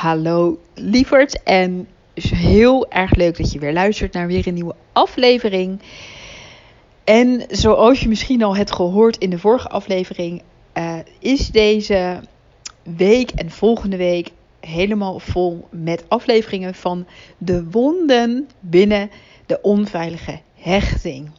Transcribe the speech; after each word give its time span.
Hallo 0.00 0.58
lieverd 0.74 1.42
en 1.42 1.88
heel 2.34 2.90
erg 2.90 3.14
leuk 3.14 3.36
dat 3.36 3.52
je 3.52 3.58
weer 3.58 3.72
luistert 3.72 4.12
naar 4.12 4.26
weer 4.26 4.46
een 4.46 4.54
nieuwe 4.54 4.74
aflevering. 4.92 5.80
En 7.04 7.44
zoals 7.48 8.00
je 8.00 8.08
misschien 8.08 8.42
al 8.42 8.56
hebt 8.56 8.72
gehoord 8.72 9.16
in 9.16 9.30
de 9.30 9.38
vorige 9.38 9.68
aflevering, 9.68 10.42
uh, 10.74 10.98
is 11.18 11.50
deze 11.50 12.20
week 12.82 13.30
en 13.30 13.50
volgende 13.50 13.96
week 13.96 14.30
helemaal 14.60 15.18
vol 15.18 15.68
met 15.70 16.04
afleveringen 16.08 16.74
van 16.74 17.06
de 17.38 17.70
wonden 17.70 18.48
binnen 18.60 19.10
de 19.46 19.60
onveilige 19.62 20.40
hechting. 20.54 21.30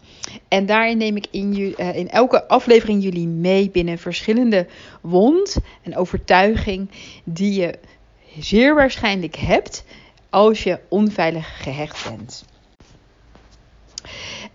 En 0.47 0.65
daarin 0.65 0.97
neem 0.97 1.15
ik 1.15 1.27
in, 1.31 1.55
uh, 1.57 1.95
in 1.95 2.09
elke 2.09 2.47
aflevering 2.47 3.03
jullie 3.03 3.27
mee 3.27 3.69
binnen 3.69 3.97
verschillende 3.97 4.67
wond 5.01 5.57
en 5.81 5.95
overtuiging 5.95 6.89
die 7.23 7.61
je 7.61 7.79
zeer 8.39 8.75
waarschijnlijk 8.75 9.35
hebt 9.35 9.83
als 10.29 10.63
je 10.63 10.79
onveilig 10.89 11.63
gehecht 11.63 12.09
bent. 12.09 12.45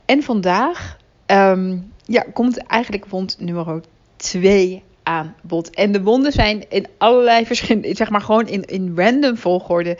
En 0.05 0.23
vandaag 0.23 0.97
um, 1.27 1.93
ja, 2.05 2.25
komt 2.33 2.57
eigenlijk 2.57 3.07
wond 3.07 3.37
nummer 3.41 3.83
2 4.17 4.83
aan 5.03 5.35
bod. 5.43 5.71
En 5.71 5.93
de 5.93 6.03
wonden 6.03 6.33
zijn 6.33 6.71
in 6.71 6.87
allerlei 6.99 7.47
verschillende, 7.47 7.95
zeg 7.95 8.11
maar 8.11 8.21
gewoon 8.21 8.49
in, 8.49 8.65
in 8.65 8.93
random 8.97 9.37
volgorde. 9.37 9.99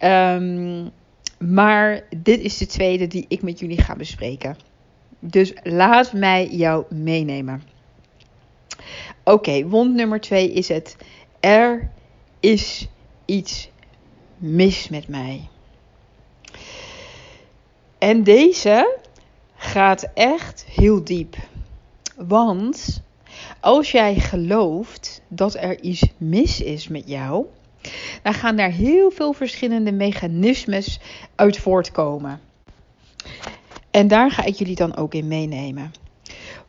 Um, 0.00 0.90
maar 1.38 2.02
dit 2.16 2.40
is 2.40 2.58
de 2.58 2.66
tweede 2.66 3.06
die 3.06 3.24
ik 3.28 3.42
met 3.42 3.58
jullie 3.58 3.82
ga 3.82 3.96
bespreken. 3.96 4.56
Dus 5.18 5.52
laat 5.62 6.12
mij 6.12 6.48
jou 6.48 6.84
meenemen. 6.94 7.62
Oké, 9.24 9.68
wond 9.68 9.94
nummer 9.94 10.20
2 10.20 10.52
is 10.52 10.68
het. 10.68 10.96
Er 11.40 11.90
is 12.40 12.88
iets 13.24 13.70
mis 14.36 14.88
met 14.88 15.08
mij. 15.08 15.48
En 17.98 18.22
deze 18.22 18.98
gaat 19.56 20.08
echt 20.14 20.64
heel 20.64 21.04
diep. 21.04 21.36
Want 22.16 23.02
als 23.60 23.90
jij 23.90 24.14
gelooft 24.14 25.22
dat 25.28 25.54
er 25.54 25.80
iets 25.80 26.02
mis 26.16 26.60
is 26.60 26.88
met 26.88 27.08
jou, 27.08 27.46
dan 28.22 28.34
gaan 28.34 28.56
daar 28.56 28.70
heel 28.70 29.10
veel 29.10 29.32
verschillende 29.32 29.92
mechanismes 29.92 31.00
uit 31.34 31.58
voortkomen. 31.58 32.40
En 33.90 34.08
daar 34.08 34.30
ga 34.30 34.44
ik 34.44 34.54
jullie 34.54 34.74
dan 34.74 34.96
ook 34.96 35.14
in 35.14 35.28
meenemen. 35.28 35.92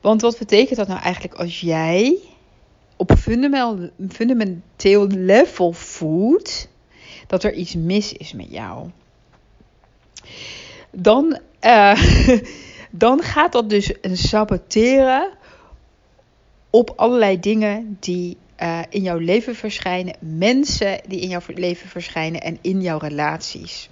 Want 0.02 0.22
wat 0.22 0.38
betekent 0.38 0.78
dat 0.78 0.88
nou 0.88 1.02
eigenlijk 1.02 1.36
als 1.36 1.60
jij 1.60 2.18
op 2.96 3.12
fundamenteel 4.10 5.08
level 5.08 5.72
voelt 5.72 6.68
dat 7.28 7.44
er 7.44 7.54
iets 7.54 7.76
mis 7.76 8.14
is 8.14 8.34
met 8.34 8.48
jou? 8.50 8.90
Dan, 10.92 11.40
uh, 11.62 12.04
dan 12.90 13.22
gaat 13.22 13.52
dat 13.52 13.70
dus 13.70 13.94
een 14.02 14.18
saboteren 14.18 15.30
op 16.70 16.94
allerlei 16.96 17.40
dingen 17.40 17.98
die 18.00 18.38
uh, 18.62 18.80
in 18.90 19.02
jouw 19.02 19.18
leven 19.18 19.56
verschijnen, 19.56 20.16
mensen 20.20 21.00
die 21.08 21.20
in 21.20 21.30
jouw 21.30 21.42
leven 21.48 21.90
verschijnen 21.90 22.42
en 22.42 22.58
in 22.62 22.82
jouw 22.82 22.98
relaties. 22.98 23.90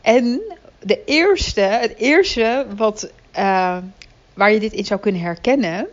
En 0.00 0.40
de 0.80 1.04
eerste, 1.04 1.60
het 1.60 1.96
eerste 1.96 2.66
wat, 2.76 3.12
uh, 3.38 3.76
waar 4.34 4.52
je 4.52 4.60
dit 4.60 4.72
in 4.72 4.84
zou 4.84 5.00
kunnen 5.00 5.20
herkennen, 5.20 5.88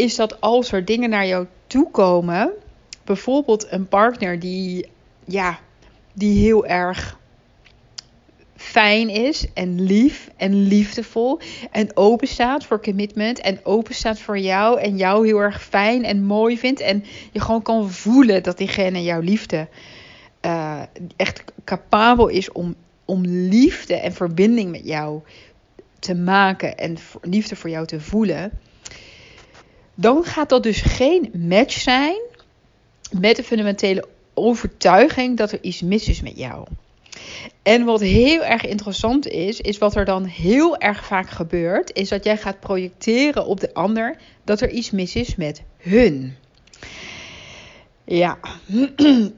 is 0.00 0.16
dat 0.16 0.40
als 0.40 0.72
er 0.72 0.84
dingen 0.84 1.10
naar 1.10 1.26
jou 1.26 1.46
toe 1.66 1.90
komen, 1.90 2.52
bijvoorbeeld 3.04 3.72
een 3.72 3.88
partner 3.88 4.38
die, 4.38 4.86
ja, 5.24 5.58
die 6.12 6.44
heel 6.44 6.66
erg 6.66 7.18
fijn 8.56 9.08
is 9.08 9.46
en 9.54 9.80
lief 9.80 10.30
en 10.36 10.62
liefdevol 10.66 11.40
en 11.70 11.96
open 11.96 12.28
staat 12.28 12.64
voor 12.64 12.82
commitment 12.82 13.40
en 13.40 13.60
open 13.62 13.94
staat 13.94 14.20
voor 14.20 14.38
jou 14.38 14.80
en 14.80 14.96
jou 14.96 15.26
heel 15.26 15.38
erg 15.38 15.62
fijn 15.62 16.04
en 16.04 16.24
mooi 16.24 16.58
vindt 16.58 16.80
en 16.80 17.04
je 17.32 17.40
gewoon 17.40 17.62
kan 17.62 17.90
voelen 17.90 18.42
dat 18.42 18.58
diegene 18.58 19.02
jouw 19.02 19.20
liefde 19.20 19.68
uh, 20.40 20.82
echt 21.16 21.44
capabel 21.64 22.28
is 22.28 22.52
om, 22.52 22.74
om 23.04 23.24
liefde 23.26 23.94
en 23.94 24.12
verbinding 24.12 24.70
met 24.70 24.84
jou 24.84 25.20
te 25.98 26.14
maken 26.14 26.76
en 26.76 26.96
liefde 27.22 27.56
voor 27.56 27.70
jou 27.70 27.86
te 27.86 28.00
voelen, 28.00 28.50
dan 30.00 30.24
gaat 30.24 30.48
dat 30.48 30.62
dus 30.62 30.80
geen 30.80 31.30
match 31.48 31.80
zijn 31.80 32.20
met 33.10 33.36
de 33.36 33.44
fundamentele 33.44 34.08
overtuiging 34.34 35.36
dat 35.36 35.52
er 35.52 35.62
iets 35.62 35.80
mis 35.80 36.08
is 36.08 36.20
met 36.20 36.38
jou. 36.38 36.66
En 37.62 37.84
wat 37.84 38.00
heel 38.00 38.44
erg 38.44 38.64
interessant 38.64 39.26
is, 39.26 39.60
is 39.60 39.78
wat 39.78 39.96
er 39.96 40.04
dan 40.04 40.24
heel 40.24 40.76
erg 40.76 41.04
vaak 41.04 41.30
gebeurt, 41.30 41.96
is 41.96 42.08
dat 42.08 42.24
jij 42.24 42.36
gaat 42.36 42.60
projecteren 42.60 43.46
op 43.46 43.60
de 43.60 43.74
ander 43.74 44.16
dat 44.44 44.60
er 44.60 44.70
iets 44.70 44.90
mis 44.90 45.16
is 45.16 45.36
met 45.36 45.62
hun. 45.76 46.36
Ja. 48.04 48.38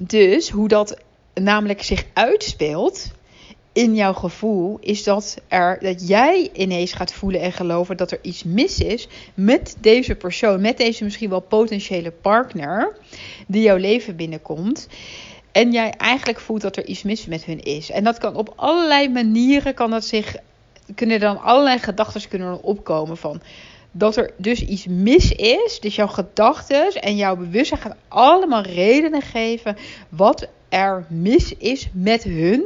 Dus 0.00 0.50
hoe 0.50 0.68
dat 0.68 0.96
namelijk 1.34 1.82
zich 1.82 2.04
uitspeelt 2.12 3.10
in 3.72 3.94
jouw 3.94 4.12
gevoel, 4.12 4.78
is 4.80 5.04
dat, 5.04 5.36
er, 5.48 5.78
dat 5.80 6.08
jij 6.08 6.50
ineens 6.52 6.92
gaat 6.92 7.12
voelen 7.12 7.40
en 7.40 7.52
geloven 7.52 7.96
dat 7.96 8.10
er 8.10 8.18
iets 8.22 8.44
mis 8.44 8.80
is 8.80 9.08
met 9.34 9.76
deze 9.80 10.14
persoon, 10.14 10.60
met 10.60 10.76
deze 10.76 11.04
misschien 11.04 11.30
wel 11.30 11.40
potentiële 11.40 12.10
partner 12.10 12.96
die 13.46 13.62
jouw 13.62 13.76
leven 13.76 14.16
binnenkomt. 14.16 14.88
En 15.52 15.72
jij 15.72 15.90
eigenlijk 15.90 16.40
voelt 16.40 16.60
dat 16.60 16.76
er 16.76 16.86
iets 16.86 17.02
mis 17.02 17.26
met 17.26 17.44
hun 17.44 17.60
is. 17.60 17.90
En 17.90 18.04
dat 18.04 18.18
kan 18.18 18.34
op 18.34 18.52
allerlei 18.56 19.08
manieren 19.08 19.74
kan 19.74 19.90
dat 19.90 20.04
zich. 20.04 20.36
Kunnen 20.94 21.20
dan 21.20 21.40
allerlei 21.40 21.78
gedachten 21.78 22.28
kunnen 22.28 22.62
opkomen 22.62 23.16
van 23.16 23.40
dat 23.90 24.16
er 24.16 24.30
dus 24.36 24.64
iets 24.64 24.86
mis 24.86 25.32
is. 25.32 25.78
Dus 25.80 25.96
jouw 25.96 26.06
gedachten 26.06 26.92
en 26.92 27.16
jouw 27.16 27.36
bewustzijn 27.36 27.80
gaan 27.80 27.96
allemaal 28.08 28.62
redenen 28.62 29.22
geven 29.22 29.76
wat 30.08 30.48
er 30.68 31.04
mis 31.08 31.54
is 31.56 31.88
met 31.92 32.22
hun, 32.22 32.64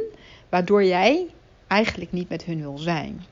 waardoor 0.53 0.83
jij 0.83 1.27
eigenlijk 1.67 2.11
niet 2.11 2.29
met 2.29 2.43
hun 2.43 2.61
wil 2.61 2.77
zijn. 2.77 3.25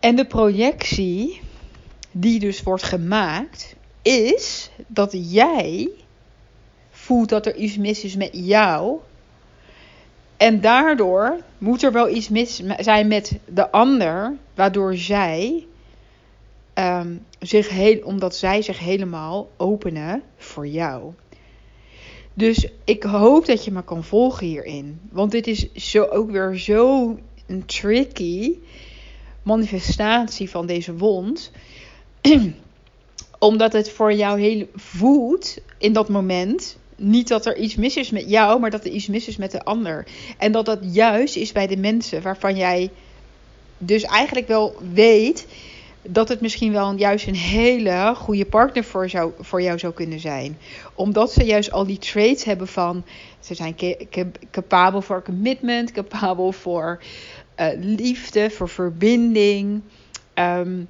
En 0.00 0.16
de 0.16 0.26
projectie 0.26 1.40
die 2.10 2.38
dus 2.38 2.62
wordt 2.62 2.82
gemaakt, 2.82 3.74
is 4.02 4.70
dat 4.86 5.32
jij 5.32 5.88
voelt 6.90 7.28
dat 7.28 7.46
er 7.46 7.56
iets 7.56 7.76
mis 7.76 8.04
is 8.04 8.16
met 8.16 8.30
jou. 8.32 8.98
En 10.36 10.60
daardoor 10.60 11.40
moet 11.58 11.82
er 11.82 11.92
wel 11.92 12.08
iets 12.08 12.28
mis 12.28 12.62
zijn 12.78 13.08
met 13.08 13.38
de 13.46 13.70
ander, 13.70 14.36
waardoor 14.54 14.96
zij 14.96 15.66
um, 16.74 17.26
zich 17.38 18.02
omdat 18.02 18.36
zij 18.36 18.62
zich 18.62 18.78
helemaal 18.78 19.50
openen 19.56 20.22
voor 20.36 20.66
jou. 20.66 21.12
Dus 22.40 22.66
ik 22.84 23.02
hoop 23.02 23.46
dat 23.46 23.64
je 23.64 23.70
me 23.70 23.84
kan 23.84 24.04
volgen 24.04 24.46
hierin. 24.46 25.00
Want 25.10 25.30
dit 25.30 25.46
is 25.46 25.72
zo 25.72 26.04
ook 26.04 26.30
weer 26.30 26.58
zo 26.58 27.18
een 27.46 27.66
tricky 27.66 28.52
manifestatie 29.42 30.50
van 30.50 30.66
deze 30.66 30.96
wond. 30.96 31.50
Omdat 33.38 33.72
het 33.72 33.90
voor 33.90 34.12
jou 34.12 34.40
heel 34.40 34.66
voelt 34.74 35.56
in 35.78 35.92
dat 35.92 36.08
moment 36.08 36.76
niet 36.96 37.28
dat 37.28 37.46
er 37.46 37.56
iets 37.56 37.74
mis 37.74 37.96
is 37.96 38.10
met 38.10 38.30
jou, 38.30 38.60
maar 38.60 38.70
dat 38.70 38.84
er 38.84 38.90
iets 38.90 39.06
mis 39.06 39.28
is 39.28 39.36
met 39.36 39.50
de 39.50 39.64
ander. 39.64 40.06
En 40.38 40.52
dat 40.52 40.66
dat 40.66 40.78
juist 40.82 41.36
is 41.36 41.52
bij 41.52 41.66
de 41.66 41.76
mensen 41.76 42.22
waarvan 42.22 42.56
jij 42.56 42.90
dus 43.78 44.02
eigenlijk 44.02 44.48
wel 44.48 44.74
weet 44.92 45.46
dat 46.02 46.28
het 46.28 46.40
misschien 46.40 46.72
wel 46.72 46.94
juist 46.94 47.26
een 47.26 47.34
hele 47.34 48.12
goede 48.16 48.44
partner 48.44 48.84
voor, 48.84 49.08
zou, 49.08 49.32
voor 49.40 49.62
jou 49.62 49.78
zou 49.78 49.92
kunnen 49.92 50.20
zijn. 50.20 50.58
Omdat 50.94 51.32
ze 51.32 51.44
juist 51.44 51.72
al 51.72 51.86
die 51.86 51.98
traits 51.98 52.44
hebben 52.44 52.68
van 52.68 53.04
ze 53.40 53.54
zijn 53.54 53.76
capabel 54.50 55.02
voor 55.02 55.22
commitment, 55.22 55.92
capabel 55.92 56.52
voor 56.52 57.00
uh, 57.60 57.66
liefde, 57.76 58.50
voor 58.50 58.68
verbinding. 58.68 59.82
Um, 60.34 60.88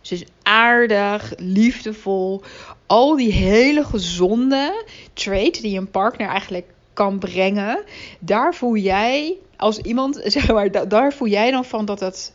ze 0.00 0.14
is 0.14 0.24
aardig, 0.42 1.32
liefdevol. 1.36 2.42
Al 2.86 3.16
die 3.16 3.32
hele 3.32 3.84
gezonde 3.84 4.84
traits 5.12 5.60
die 5.60 5.78
een 5.78 5.90
partner 5.90 6.28
eigenlijk 6.28 6.66
kan 6.92 7.18
brengen. 7.18 7.82
Daar 8.18 8.54
voel 8.54 8.76
jij 8.76 9.36
als 9.56 9.78
iemand, 9.78 10.20
zeg 10.24 10.52
maar, 10.52 10.88
daar 10.88 11.12
voel 11.12 11.28
jij 11.28 11.50
dan 11.50 11.64
van 11.64 11.84
dat 11.84 12.00
het, 12.00 12.34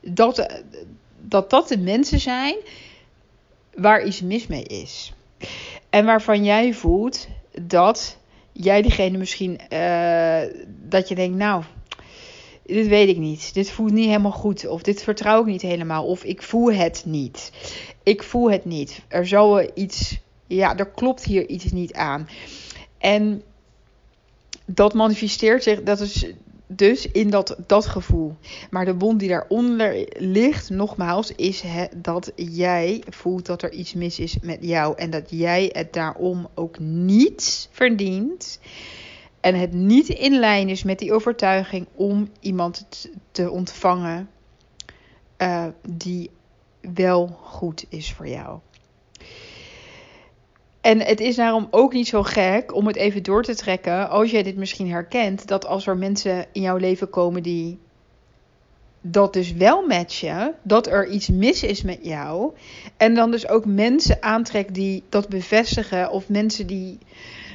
dat, 0.00 0.62
dat, 1.28 1.50
dat 1.50 1.68
de 1.68 1.78
mensen 1.78 2.20
zijn 2.20 2.56
waar 3.74 4.04
iets 4.04 4.22
mis 4.22 4.46
mee 4.46 4.62
is. 4.62 5.12
En 5.90 6.04
waarvan 6.04 6.44
jij 6.44 6.74
voelt 6.74 7.28
dat 7.62 8.16
jij 8.52 8.82
diegene 8.82 9.18
misschien, 9.18 9.60
uh, 9.72 10.40
dat 10.88 11.08
je 11.08 11.14
denkt, 11.14 11.36
nou, 11.36 11.62
dit 12.66 12.88
weet 12.88 13.08
ik 13.08 13.16
niet. 13.16 13.54
Dit 13.54 13.70
voelt 13.70 13.92
niet 13.92 14.06
helemaal 14.06 14.32
goed. 14.32 14.66
Of 14.66 14.82
dit 14.82 15.02
vertrouw 15.02 15.40
ik 15.40 15.46
niet 15.46 15.62
helemaal. 15.62 16.06
Of 16.06 16.24
ik 16.24 16.42
voel 16.42 16.72
het 16.72 17.02
niet. 17.06 17.52
Ik 18.02 18.22
voel 18.22 18.50
het 18.50 18.64
niet. 18.64 19.02
Er 19.08 19.26
zal 19.26 19.70
iets 19.74 20.18
ja, 20.48 20.76
er 20.76 20.90
klopt 20.90 21.24
hier 21.24 21.48
iets 21.48 21.72
niet 21.72 21.92
aan. 21.92 22.28
En 22.98 23.42
dat 24.64 24.94
manifesteert 24.94 25.62
zich, 25.62 25.82
dat 25.82 26.00
is 26.00 26.26
dus 26.68 27.06
in 27.06 27.30
dat, 27.30 27.56
dat 27.66 27.86
gevoel. 27.86 28.36
Maar 28.70 28.84
de 28.84 28.94
wond 28.94 29.20
die 29.20 29.28
daaronder 29.28 30.08
ligt, 30.18 30.70
nogmaals, 30.70 31.32
is 31.32 31.64
dat 31.96 32.32
jij 32.34 33.02
voelt 33.08 33.46
dat 33.46 33.62
er 33.62 33.72
iets 33.72 33.94
mis 33.94 34.18
is 34.18 34.38
met 34.42 34.58
jou. 34.60 34.96
En 34.96 35.10
dat 35.10 35.30
jij 35.30 35.70
het 35.72 35.92
daarom 35.92 36.48
ook 36.54 36.78
niet 36.78 37.68
verdient. 37.70 38.60
En 39.40 39.54
het 39.54 39.72
niet 39.72 40.08
in 40.08 40.38
lijn 40.38 40.68
is 40.68 40.82
met 40.82 40.98
die 40.98 41.12
overtuiging 41.12 41.86
om 41.94 42.28
iemand 42.40 42.86
te 43.30 43.50
ontvangen 43.50 44.28
uh, 45.38 45.66
die 45.88 46.30
wel 46.94 47.26
goed 47.42 47.84
is 47.88 48.12
voor 48.12 48.28
jou. 48.28 48.58
En 50.88 51.00
het 51.00 51.20
is 51.20 51.36
daarom 51.36 51.68
ook 51.70 51.92
niet 51.92 52.08
zo 52.08 52.22
gek 52.22 52.74
om 52.74 52.86
het 52.86 52.96
even 52.96 53.22
door 53.22 53.42
te 53.42 53.54
trekken, 53.54 54.10
als 54.10 54.30
jij 54.30 54.42
dit 54.42 54.56
misschien 54.56 54.90
herkent, 54.90 55.48
dat 55.48 55.66
als 55.66 55.86
er 55.86 55.96
mensen 55.96 56.46
in 56.52 56.62
jouw 56.62 56.76
leven 56.76 57.10
komen 57.10 57.42
die 57.42 57.78
dat 59.00 59.32
dus 59.32 59.52
wel 59.52 59.86
matchen, 59.86 60.54
dat 60.62 60.86
er 60.86 61.08
iets 61.08 61.28
mis 61.28 61.62
is 61.62 61.82
met 61.82 61.98
jou, 62.02 62.52
en 62.96 63.14
dan 63.14 63.30
dus 63.30 63.48
ook 63.48 63.64
mensen 63.64 64.22
aantrekt 64.22 64.74
die 64.74 65.02
dat 65.08 65.28
bevestigen, 65.28 66.10
of 66.10 66.28
mensen 66.28 66.66
die. 66.66 66.98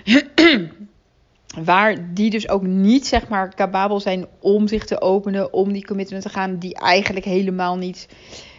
waar 1.63 2.13
die 2.13 2.30
dus 2.30 2.50
ook 2.50 2.63
niet 2.63 3.07
zeg 3.07 3.27
maar 3.27 3.56
capabel 3.56 4.00
zijn 4.00 4.25
om 4.39 4.68
zich 4.68 4.85
te 4.85 5.01
openen, 5.01 5.53
om 5.53 5.74
die 5.74 5.85
commitment 5.85 6.24
te 6.24 6.30
gaan, 6.30 6.57
die 6.57 6.75
eigenlijk 6.75 7.25
helemaal 7.25 7.77
niet 7.77 8.07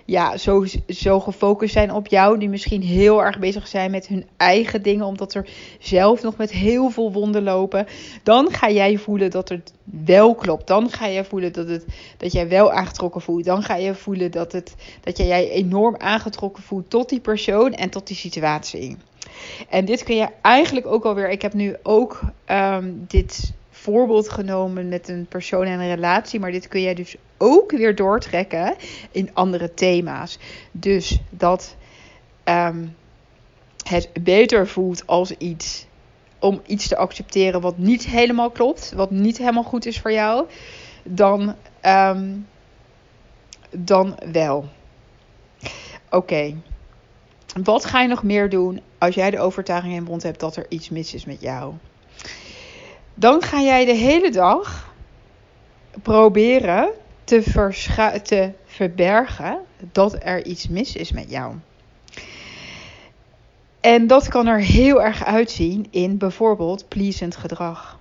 ja, 0.05 0.37
zo, 0.37 0.65
zo 0.89 1.21
gefocust 1.21 1.73
zijn 1.73 1.93
op 1.93 2.07
jou. 2.07 2.39
Die 2.39 2.49
misschien 2.49 2.83
heel 2.83 3.25
erg 3.25 3.39
bezig 3.39 3.67
zijn 3.67 3.91
met 3.91 4.07
hun 4.07 4.27
eigen 4.37 4.83
dingen. 4.83 5.07
Omdat 5.07 5.35
er 5.35 5.49
zelf 5.79 6.23
nog 6.23 6.37
met 6.37 6.51
heel 6.51 6.91
veel 6.91 7.13
wonden 7.13 7.43
lopen. 7.43 7.87
Dan 8.23 8.53
ga 8.53 8.71
jij 8.71 8.99
voelen 8.99 9.31
dat 9.31 9.49
het 9.49 9.73
wel 9.85 10.35
klopt. 10.35 10.67
Dan 10.67 10.91
ga 10.91 11.07
je 11.07 11.25
voelen 11.25 11.53
dat, 11.53 11.69
het, 11.69 11.85
dat 12.17 12.33
jij 12.33 12.49
wel 12.49 12.73
aangetrokken 12.73 13.21
voelt. 13.21 13.45
Dan 13.45 13.63
ga 13.63 13.77
je 13.77 13.95
voelen 13.95 14.31
dat, 14.31 14.53
het, 14.53 14.75
dat 15.01 15.17
jij 15.17 15.51
enorm 15.51 15.97
aangetrokken 15.99 16.63
voelt 16.63 16.91
tot 16.91 17.09
die 17.09 17.21
persoon 17.21 17.73
en 17.73 17.91
tot 17.91 18.07
die 18.07 18.17
situatie. 18.17 18.97
En 19.69 19.85
dit 19.85 20.03
kun 20.03 20.17
je 20.17 20.29
eigenlijk 20.43 20.87
ook 20.87 21.05
alweer. 21.05 21.31
Ik 21.31 21.43
heb 21.43 21.53
nu 21.53 21.77
ook 21.83 22.21
um, 22.51 23.05
dit 23.09 23.53
voorbeeld 23.85 24.29
genomen 24.29 24.89
met 24.89 25.09
een 25.09 25.27
persoon 25.27 25.65
en 25.65 25.81
een 25.81 25.95
relatie. 25.95 26.41
Maar 26.41 26.51
dit 26.51 26.69
kun 26.69 26.81
jij 26.81 26.95
dus 26.95 27.17
ook 27.39 27.71
weer 27.71 27.95
doortrekken 27.95 28.75
in 29.11 29.31
andere 29.33 29.75
thema's. 29.75 30.39
Dus 30.73 31.19
dat 31.31 31.77
ehm, 32.45 32.87
het 33.89 34.11
beter 34.23 34.69
voelt 34.69 35.07
als 35.07 35.31
iets 35.31 35.87
om 36.39 36.61
iets 36.67 36.89
te 36.89 36.97
accepteren 36.97 37.61
wat 37.61 37.79
niet 37.79 38.07
helemaal 38.07 38.51
klopt, 38.51 38.93
wat 38.93 39.11
niet 39.11 39.39
helemaal 39.39 39.63
goed 39.63 39.87
is 39.87 40.01
voor 40.01 40.13
jou, 40.13 40.47
dan, 41.03 41.55
ehm, 41.81 42.37
dan 43.71 44.19
wel. 44.33 44.65
Oké. 46.11 46.55
Wat 47.63 47.85
ga 47.85 48.01
je 48.01 48.09
nog 48.09 48.23
meer 48.23 48.49
doen 48.49 48.81
als 48.99 49.15
jij 49.15 49.31
de 49.31 49.41
overtuiging 49.41 49.95
in 49.95 50.05
bond 50.05 50.23
hebt 50.23 50.41
dat 50.41 50.57
er 50.57 50.67
iets 50.69 50.89
mis 50.89 51.15
is 51.15 51.25
met 51.25 51.41
jou? 51.41 51.75
Dan 53.15 53.43
ga 53.43 53.61
jij 53.61 53.85
de 53.85 53.93
hele 53.95 54.31
dag 54.31 54.93
proberen 56.03 56.89
te, 57.25 58.53
verbergen 58.67 59.59
dat 59.93 60.17
er 60.23 60.45
iets 60.45 60.69
mis 60.69 60.97
is 60.97 61.13
met 61.13 61.31
jou. 61.31 61.55
En 63.81 64.07
dat 64.07 64.29
kan 64.29 64.47
er 64.47 64.61
heel 64.61 65.03
erg 65.03 65.25
uitzien 65.25 65.87
in 65.91 66.19
bijvoorbeeld 66.19 66.89
pleasend 66.89 67.37
gedrag. 67.37 67.99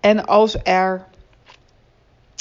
En 0.00 0.26
als 0.26 0.56
er 0.62 1.06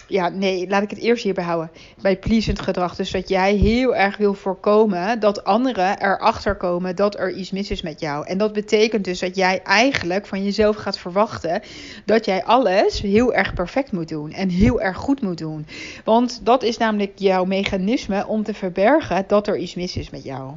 ja, 0.10 0.30
nee, 0.30 0.68
laat 0.68 0.84
ik 0.84 0.90
het 0.90 1.00
eerst 1.00 1.24
hierbij 1.24 1.44
houden. 1.44 1.72
Bij 2.02 2.18
pleasend 2.18 2.60
gedrag. 2.60 2.96
Dus 2.96 3.12
dat 3.12 3.30
jij 3.30 3.56
heel 3.56 3.96
erg 3.96 4.18
wil 4.18 4.34
voorkomen 4.34 5.20
dat 5.20 5.44
anderen 5.44 6.02
erachter 6.02 6.56
komen 6.56 6.96
dat 6.96 7.20
er 7.20 7.32
iets 7.32 7.52
mis 7.52 7.72
is 7.72 7.82
met 7.82 8.00
jou. 8.00 8.28
En 8.28 8.38
dat 8.38 8.54
betekent 8.54 9.04
dus 9.04 9.20
dat 9.20 9.36
jij 9.36 9.62
eigenlijk 9.64 10.26
van 10.26 10.44
jezelf 10.44 10.76
gaat 10.76 10.98
verwachten 10.98 11.62
dat 12.06 12.26
jij 12.26 12.44
alles 12.44 13.02
heel 13.02 13.34
erg 13.34 13.54
perfect 13.54 13.92
moet 13.92 14.10
doen. 14.10 14.32
En 14.32 14.50
heel 14.50 14.82
erg 14.82 14.98
goed 14.98 15.22
moet 15.22 15.38
doen. 15.38 15.68
Want 16.04 16.40
dat 16.44 16.64
is 16.64 16.78
namelijk 16.78 17.12
jouw 17.16 17.46
mechanisme 17.46 18.28
om 18.28 18.44
te 18.44 18.54
verbergen 18.54 19.24
dat 19.28 19.48
er 19.48 19.58
iets 19.58 19.76
mis 19.76 19.98
is 19.98 20.10
met 20.10 20.24
jou. 20.24 20.52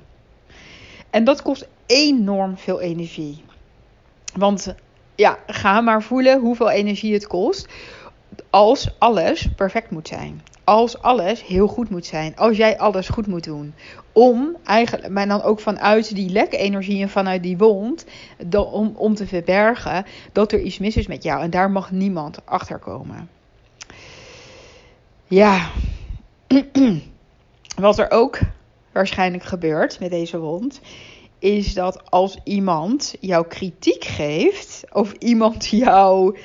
En 1.11 1.25
dat 1.25 1.43
kost 1.43 1.69
enorm 1.87 2.59
veel 2.59 2.81
energie. 2.81 3.45
Want 4.35 4.75
ja, 5.15 5.39
ga 5.47 5.81
maar 5.81 6.03
voelen 6.03 6.41
hoeveel 6.41 6.71
energie 6.71 7.13
het 7.13 7.27
kost 7.27 7.69
als 8.51 8.95
alles 8.99 9.49
perfect 9.57 9.91
moet 9.91 10.09
zijn. 10.09 10.43
Als 10.65 11.03
alles 11.03 11.47
heel 11.47 11.67
goed 11.67 11.91
moet 11.91 12.07
zijn. 12.07 12.37
Als 12.37 12.57
jij 12.57 12.79
alles 12.79 13.09
goed 13.09 13.27
moet 13.27 13.45
doen. 13.45 13.75
Om 14.13 14.57
eigenlijk, 14.65 15.09
maar 15.09 15.29
dan 15.29 15.43
ook 15.43 15.61
vanuit 15.61 16.15
die 16.15 16.31
lekke 16.31 16.57
energie 16.57 17.03
en 17.03 17.09
vanuit 17.09 17.43
die 17.43 17.59
wond. 17.59 18.05
om, 18.51 18.93
om 18.97 19.15
te 19.15 19.27
verbergen 19.27 20.05
dat 20.33 20.53
er 20.53 20.61
iets 20.61 20.79
mis 20.79 20.97
is 20.97 21.07
met 21.07 21.23
jou. 21.23 21.43
En 21.43 21.51
daar 21.51 21.71
mag 21.71 21.91
niemand 21.91 22.47
achter 22.47 22.79
komen. 22.79 23.29
Ja. 25.27 25.71
Wat 27.77 27.99
er 27.99 28.11
ook 28.11 28.39
waarschijnlijk 28.93 29.45
gebeurt 29.45 30.01
met 30.01 30.11
deze 30.11 30.39
wond. 30.39 30.81
Is 31.39 31.75
dat 31.75 32.11
als 32.11 32.39
iemand 32.45 33.15
jou 33.21 33.47
kritiek 33.47 34.05
geeft. 34.05 34.85
Of 34.93 35.13
iemand 35.13 35.67
jou 35.85 36.37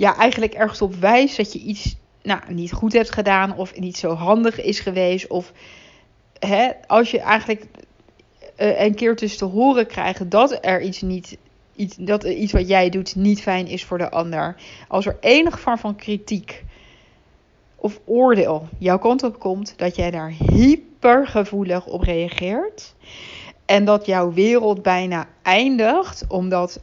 ja, 0.00 0.16
eigenlijk 0.16 0.54
ergens 0.54 0.82
op 0.82 0.94
wijst 0.94 1.36
dat 1.36 1.52
je 1.52 1.58
iets 1.58 1.96
nou, 2.22 2.40
niet 2.48 2.72
goed 2.72 2.92
hebt 2.92 3.12
gedaan 3.12 3.56
of 3.56 3.78
niet 3.78 3.96
zo 3.96 4.14
handig 4.14 4.62
is 4.62 4.80
geweest. 4.80 5.26
Of 5.26 5.52
hè, 6.38 6.70
als 6.86 7.10
je 7.10 7.20
eigenlijk 7.20 7.64
uh, 8.58 8.80
een 8.80 8.94
keer 8.94 9.16
tussen 9.16 9.38
te 9.38 9.44
horen 9.44 9.86
krijgt 9.86 10.30
dat 10.30 10.58
er 10.60 10.82
iets 10.82 11.00
niet. 11.00 11.38
Iets, 11.76 11.96
dat 11.96 12.24
iets 12.24 12.52
wat 12.52 12.68
jij 12.68 12.90
doet 12.90 13.16
niet 13.16 13.42
fijn 13.42 13.66
is 13.66 13.84
voor 13.84 13.98
de 13.98 14.10
ander. 14.10 14.56
Als 14.88 15.06
er 15.06 15.16
enig 15.20 15.60
vorm 15.60 15.78
van 15.78 15.96
kritiek 15.96 16.64
of 17.76 18.00
oordeel 18.04 18.68
jouw 18.78 18.98
kant 18.98 19.22
op 19.22 19.38
komt, 19.38 19.74
dat 19.76 19.96
jij 19.96 20.10
daar 20.10 20.32
hypergevoelig 20.52 21.86
op 21.86 22.02
reageert. 22.02 22.94
En 23.64 23.84
dat 23.84 24.06
jouw 24.06 24.32
wereld 24.32 24.82
bijna 24.82 25.28
eindigt, 25.42 26.24
omdat 26.28 26.80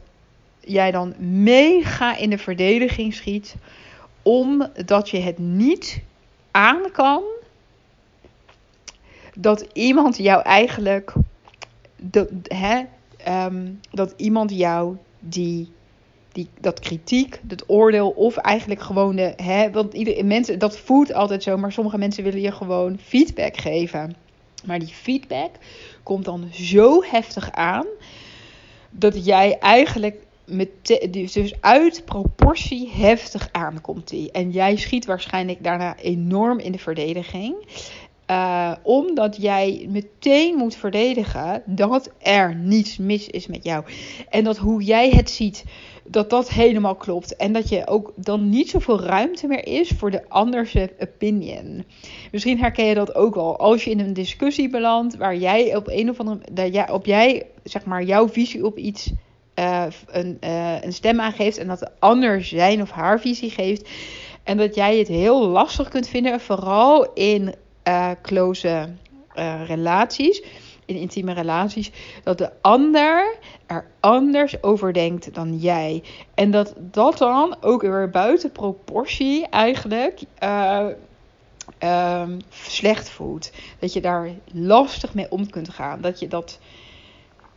jij 0.68 0.90
dan 0.90 1.14
mega 1.42 2.16
in 2.16 2.30
de 2.30 2.38
verdediging 2.38 3.14
schiet, 3.14 3.54
omdat 4.22 5.10
je 5.10 5.18
het 5.18 5.38
niet 5.38 6.00
aan 6.50 6.90
kan 6.92 7.22
dat 9.34 9.66
iemand 9.72 10.16
jou 10.16 10.42
eigenlijk, 10.42 11.12
dat, 11.96 12.28
hè, 12.42 12.82
um, 13.46 13.80
dat 13.90 14.14
iemand 14.16 14.50
jou 14.50 14.96
die, 15.18 15.72
die, 16.32 16.48
dat 16.60 16.80
kritiek, 16.80 17.40
dat 17.42 17.64
oordeel 17.66 18.10
of 18.10 18.36
eigenlijk 18.36 18.80
gewoon 18.80 19.16
de, 19.16 19.32
hè, 19.36 19.70
want 19.70 19.94
iedereen, 19.94 20.26
mensen, 20.26 20.58
dat 20.58 20.78
voelt 20.78 21.12
altijd 21.12 21.42
zo, 21.42 21.56
maar 21.56 21.72
sommige 21.72 21.98
mensen 21.98 22.24
willen 22.24 22.40
je 22.40 22.52
gewoon 22.52 22.98
feedback 22.98 23.56
geven. 23.56 24.16
Maar 24.64 24.78
die 24.78 24.88
feedback 24.88 25.50
komt 26.02 26.24
dan 26.24 26.48
zo 26.52 27.02
heftig 27.02 27.52
aan 27.52 27.86
dat 28.90 29.24
jij 29.24 29.58
eigenlijk 29.58 30.16
met 30.48 30.68
dus 31.10 31.60
uit 31.60 32.02
proportie 32.04 32.90
heftig 32.90 33.48
aankomt 33.52 34.08
die. 34.08 34.30
En 34.30 34.50
jij 34.50 34.76
schiet 34.76 35.06
waarschijnlijk 35.06 35.64
daarna 35.64 35.96
enorm 35.96 36.58
in 36.58 36.72
de 36.72 36.78
verdediging. 36.78 37.54
Uh, 38.30 38.72
omdat 38.82 39.36
jij 39.40 39.86
meteen 39.88 40.56
moet 40.56 40.76
verdedigen 40.76 41.62
dat 41.66 42.10
er 42.18 42.54
niets 42.54 42.96
mis 42.96 43.28
is 43.28 43.46
met 43.46 43.64
jou. 43.64 43.84
En 44.28 44.44
dat 44.44 44.56
hoe 44.56 44.82
jij 44.82 45.10
het 45.10 45.30
ziet, 45.30 45.64
dat 46.04 46.30
dat 46.30 46.50
helemaal 46.50 46.94
klopt. 46.94 47.36
En 47.36 47.52
dat 47.52 47.68
je 47.68 47.86
ook 47.86 48.12
dan 48.16 48.48
niet 48.48 48.70
zoveel 48.70 49.00
ruimte 49.00 49.46
meer 49.46 49.66
is 49.66 49.88
voor 49.88 50.10
de 50.10 50.28
anderse 50.28 50.92
opinion. 50.98 51.84
Misschien 52.32 52.58
herken 52.58 52.84
je 52.84 52.94
dat 52.94 53.14
ook 53.14 53.36
al. 53.36 53.58
Als 53.58 53.84
je 53.84 53.90
in 53.90 54.00
een 54.00 54.12
discussie 54.12 54.68
belandt 54.68 55.16
waar 55.16 55.36
jij 55.36 55.76
op 55.76 55.88
een 55.88 56.10
of 56.10 56.20
andere. 56.20 56.92
Op 56.92 57.06
jij, 57.06 57.46
zeg 57.62 57.84
maar, 57.84 58.02
jouw 58.02 58.28
visie 58.28 58.64
op 58.64 58.78
iets 58.78 59.12
uh, 59.58 59.84
een, 60.06 60.38
uh, 60.44 60.82
een 60.82 60.92
stem 60.92 61.20
aangeeft 61.20 61.58
en 61.58 61.66
dat 61.66 61.78
de 61.78 61.90
ander 61.98 62.44
zijn 62.44 62.82
of 62.82 62.90
haar 62.90 63.20
visie 63.20 63.50
geeft. 63.50 63.88
En 64.42 64.56
dat 64.56 64.74
jij 64.74 64.98
het 64.98 65.08
heel 65.08 65.46
lastig 65.46 65.88
kunt 65.88 66.08
vinden, 66.08 66.40
vooral 66.40 67.12
in 67.12 67.54
uh, 67.88 68.10
close 68.22 68.88
relaties, 69.66 70.42
in 70.84 70.96
intieme 70.96 71.32
relaties, 71.32 71.90
dat 72.24 72.38
de 72.38 72.50
ander 72.60 73.36
er 73.66 73.86
anders 74.00 74.62
over 74.62 74.92
denkt 74.92 75.34
dan 75.34 75.58
jij. 75.58 76.02
En 76.34 76.50
dat 76.50 76.74
dat 76.76 77.18
dan 77.18 77.56
ook 77.60 77.82
weer 77.82 78.10
buiten 78.10 78.52
proportie 78.52 79.48
eigenlijk 79.48 80.20
ehm, 81.78 82.38
slecht 82.50 83.10
voelt. 83.10 83.50
Dat 83.78 83.92
je 83.92 84.00
daar 84.00 84.30
lastig 84.52 85.14
mee 85.14 85.30
om 85.30 85.50
kunt 85.50 85.68
gaan. 85.68 86.00
Dat 86.00 86.18
je 86.20 86.28
dat 86.28 86.58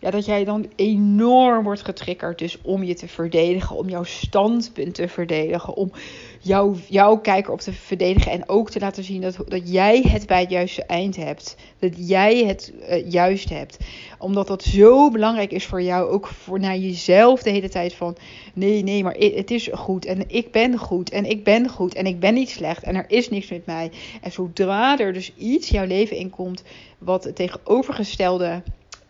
ja, 0.02 0.12
dat 0.12 0.26
jij 0.26 0.44
dan 0.44 0.70
enorm 0.76 1.64
wordt 1.64 1.84
getriggerd. 1.84 2.40
Dus 2.40 2.58
om 2.62 2.84
je 2.84 2.94
te 2.94 3.08
verdedigen, 3.08 3.76
om 3.76 3.90
jouw 3.90 4.04
standpunt 4.04 4.96
te 4.96 5.08
verdedigen, 5.08 5.76
om 5.76 5.92
jouw, 6.40 6.76
jouw 6.90 7.18
kijker 7.18 7.54
op 7.54 7.60
te 7.60 7.74
verdedigen. 7.74 8.32
En 8.32 8.50
ook 8.50 8.70
te 8.70 8.80
laten 8.80 9.04
zien 9.04 9.22
dat, 9.22 9.38
dat 9.48 9.72
jij 9.72 10.02
het 10.02 10.28
bij 10.28 10.40
het 10.40 10.50
juiste 10.50 10.84
eind 10.84 11.16
hebt. 11.16 11.56
Dat 11.80 12.08
jij 12.08 12.46
het 12.46 12.74
uh, 12.90 13.12
juist 13.12 13.50
hebt. 13.50 13.78
Omdat 14.18 14.48
dat 14.48 14.64
zo 14.64 15.12
belangrijk 15.12 15.52
is 15.52 15.66
voor 15.66 15.82
jou, 15.82 16.10
ook 16.10 16.28
voor 16.28 16.60
naar 16.60 16.78
jezelf 16.78 17.44
de 17.44 17.50
hele 17.50 17.70
tijd 17.70 17.94
van 17.94 18.18
nee, 18.54 18.84
nee, 18.84 19.04
maar 19.04 19.16
het 19.16 19.52
is 19.52 19.70
goed. 19.72 20.06
En 20.06 20.30
ik 20.30 20.52
ben 20.52 20.78
goed. 20.78 21.10
En 21.10 21.26
ik 21.26 21.44
ben 21.44 21.70
goed. 21.70 21.96
En 21.96 22.06
ik 22.06 22.20
ben 22.20 22.34
niet 22.34 22.50
slecht. 22.50 22.84
En 22.84 22.96
er 22.96 23.06
is 23.08 23.30
niks 23.30 23.50
met 23.50 23.66
mij. 23.66 23.92
En 24.22 24.32
zodra 24.32 25.00
er 25.00 25.14
dus 25.14 25.34
iets 25.38 25.70
jouw 25.70 25.86
leven 25.86 26.18
inkomt 26.18 26.64
wat 26.98 27.24
het 27.24 27.36
tegenovergestelde 27.36 28.62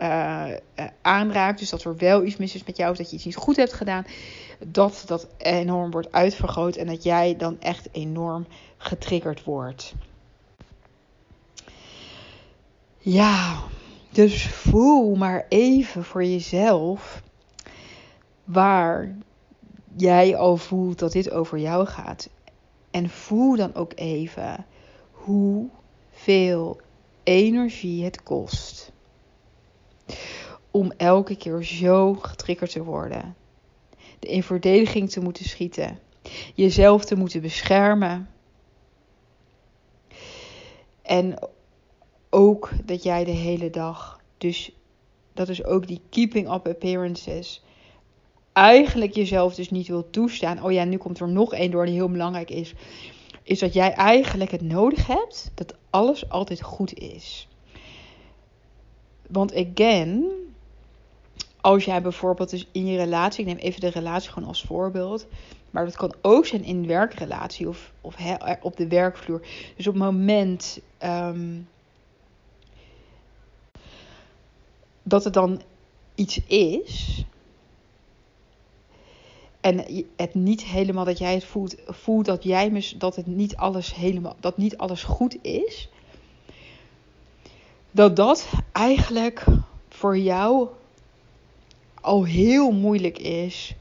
uh, 0.01 0.47
aanraakt. 1.01 1.59
Dus 1.59 1.69
dat 1.69 1.83
er 1.83 1.97
wel 1.97 2.23
iets 2.23 2.37
mis 2.37 2.55
is 2.55 2.63
met 2.63 2.77
jou 2.77 2.91
of 2.91 2.97
dat 2.97 3.09
je 3.09 3.15
iets 3.15 3.25
niet 3.25 3.35
goed 3.35 3.55
hebt 3.55 3.73
gedaan. 3.73 4.05
Dat 4.67 5.03
dat 5.05 5.27
enorm 5.37 5.91
wordt 5.91 6.11
uitvergroot 6.11 6.75
en 6.75 6.87
dat 6.87 7.03
jij 7.03 7.35
dan 7.37 7.59
echt 7.59 7.87
enorm 7.91 8.45
getriggerd 8.77 9.43
wordt. 9.43 9.93
Ja, 12.97 13.59
dus 14.09 14.47
voel 14.47 15.15
maar 15.15 15.45
even 15.49 16.03
voor 16.03 16.23
jezelf 16.23 17.23
waar 18.43 19.15
jij 19.95 20.35
al 20.35 20.57
voelt 20.57 20.99
dat 20.99 21.11
dit 21.11 21.31
over 21.31 21.57
jou 21.57 21.85
gaat. 21.87 22.29
En 22.91 23.09
voel 23.09 23.55
dan 23.55 23.75
ook 23.75 23.91
even 23.95 24.65
hoeveel 25.11 26.79
energie 27.23 28.03
het 28.03 28.23
kost 28.23 28.91
om 30.71 30.91
elke 30.97 31.35
keer 31.35 31.63
zo 31.63 32.13
getriggerd 32.13 32.71
te 32.71 32.83
worden. 32.83 33.35
De 34.19 34.27
in 34.27 34.43
verdediging 34.43 35.09
te 35.09 35.19
moeten 35.19 35.45
schieten. 35.45 35.99
Jezelf 36.55 37.05
te 37.05 37.15
moeten 37.15 37.41
beschermen. 37.41 38.29
En 41.01 41.49
ook 42.29 42.69
dat 42.85 43.03
jij 43.03 43.23
de 43.23 43.31
hele 43.31 43.69
dag, 43.69 44.21
dus 44.37 44.71
dat 45.33 45.49
is 45.49 45.63
ook 45.63 45.87
die 45.87 46.01
keeping 46.09 46.53
up 46.53 46.67
appearances, 46.67 47.63
eigenlijk 48.53 49.13
jezelf 49.13 49.55
dus 49.55 49.69
niet 49.69 49.87
wil 49.87 50.09
toestaan. 50.09 50.63
Oh 50.63 50.71
ja, 50.71 50.83
nu 50.83 50.97
komt 50.97 51.19
er 51.19 51.29
nog 51.29 51.53
één 51.53 51.71
door 51.71 51.85
die 51.85 51.95
heel 51.95 52.09
belangrijk 52.09 52.49
is. 52.49 52.73
Is 53.43 53.59
dat 53.59 53.73
jij 53.73 53.91
eigenlijk 53.91 54.51
het 54.51 54.61
nodig 54.61 55.07
hebt 55.07 55.51
dat 55.55 55.75
alles 55.89 56.29
altijd 56.29 56.61
goed 56.61 56.93
is. 56.93 57.47
Want 59.31 59.55
again, 59.55 60.25
als 61.61 61.85
jij 61.85 62.01
bijvoorbeeld 62.01 62.49
dus 62.49 62.67
in 62.71 62.85
je 62.85 62.97
relatie, 62.97 63.41
ik 63.41 63.47
neem 63.47 63.57
even 63.57 63.81
de 63.81 63.87
relatie 63.87 64.31
gewoon 64.31 64.47
als 64.47 64.63
voorbeeld. 64.63 65.27
Maar 65.69 65.85
dat 65.85 65.95
kan 65.95 66.13
ook 66.21 66.45
zijn 66.45 66.63
in 66.63 66.87
werkrelatie 66.87 67.67
of, 67.67 67.91
of 68.01 68.15
op 68.61 68.77
de 68.77 68.87
werkvloer. 68.87 69.41
Dus 69.75 69.87
op 69.87 69.93
het 69.93 70.03
moment 70.03 70.79
um, 71.03 71.67
dat 75.03 75.23
het 75.23 75.33
dan 75.33 75.61
iets 76.15 76.45
is. 76.45 77.25
En 79.61 80.05
het 80.15 80.33
niet 80.33 80.63
helemaal 80.63 81.05
dat 81.05 81.17
jij 81.17 81.33
het 81.33 81.43
voelt, 81.43 81.75
voelt 81.85 82.25
dat 82.25 82.43
jij 82.43 82.93
dat 82.97 83.15
het 83.15 83.27
niet 83.27 83.55
alles 83.55 83.95
helemaal, 83.95 84.35
dat 84.39 84.57
niet 84.57 84.77
alles 84.77 85.03
goed 85.03 85.37
is. 85.41 85.89
Dat 87.91 88.15
dat 88.15 88.49
eigenlijk 88.71 89.45
voor 89.89 90.17
jou 90.17 90.67
al 92.01 92.23
heel 92.23 92.71
moeilijk 92.71 93.17
is 93.17 93.75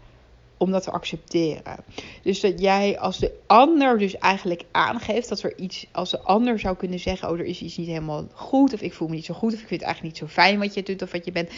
om 0.57 0.71
dat 0.71 0.83
te 0.83 0.91
accepteren. 0.91 1.85
Dus 2.23 2.41
dat 2.41 2.61
jij 2.61 2.99
als 2.99 3.19
de 3.19 3.33
ander 3.47 3.99
dus 3.99 4.19
eigenlijk 4.19 4.63
aangeeft 4.71 5.29
dat 5.29 5.43
er 5.43 5.59
iets, 5.59 5.87
als 5.93 6.11
de 6.11 6.21
ander 6.21 6.59
zou 6.59 6.77
kunnen 6.77 6.99
zeggen, 6.99 7.31
oh 7.31 7.39
er 7.39 7.45
is 7.45 7.63
iets 7.63 7.77
niet 7.77 7.87
helemaal 7.87 8.27
goed, 8.33 8.73
of 8.73 8.81
ik 8.81 8.95
voel 8.95 9.09
me 9.09 9.15
niet 9.15 9.25
zo 9.25 9.35
goed, 9.35 9.55
of 9.55 9.61
ik 9.61 9.69
vind 9.69 9.81
het 9.81 9.89
eigenlijk 9.89 10.21
niet 10.21 10.29
zo 10.29 10.41
fijn 10.41 10.59
wat 10.59 10.75
je 10.75 10.83
doet 10.83 11.03
of 11.03 11.13
wat 11.13 11.25
je 11.25 11.33
bent, 11.33 11.51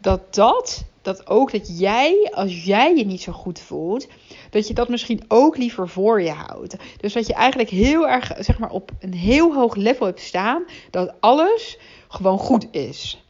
dat 0.00 0.34
dat, 0.34 0.84
dat 1.02 1.26
ook 1.26 1.52
dat 1.52 1.78
jij, 1.78 2.30
als 2.34 2.64
jij 2.64 2.96
je 2.96 3.04
niet 3.04 3.20
zo 3.20 3.32
goed 3.32 3.60
voelt, 3.60 4.06
dat 4.50 4.68
je 4.68 4.74
dat 4.74 4.88
misschien 4.88 5.24
ook 5.28 5.56
liever 5.56 5.88
voor 5.88 6.22
je 6.22 6.30
houdt. 6.30 6.76
Dus 7.00 7.12
dat 7.12 7.26
je 7.26 7.34
eigenlijk 7.34 7.70
heel 7.70 8.08
erg, 8.08 8.32
zeg 8.38 8.58
maar, 8.58 8.70
op 8.70 8.90
een 9.00 9.14
heel 9.14 9.54
hoog 9.54 9.74
level 9.74 10.06
hebt 10.06 10.20
staan, 10.20 10.64
dat 10.90 11.14
alles 11.20 11.78
gewoon 12.08 12.38
goed 12.38 12.66
is. 12.70 13.20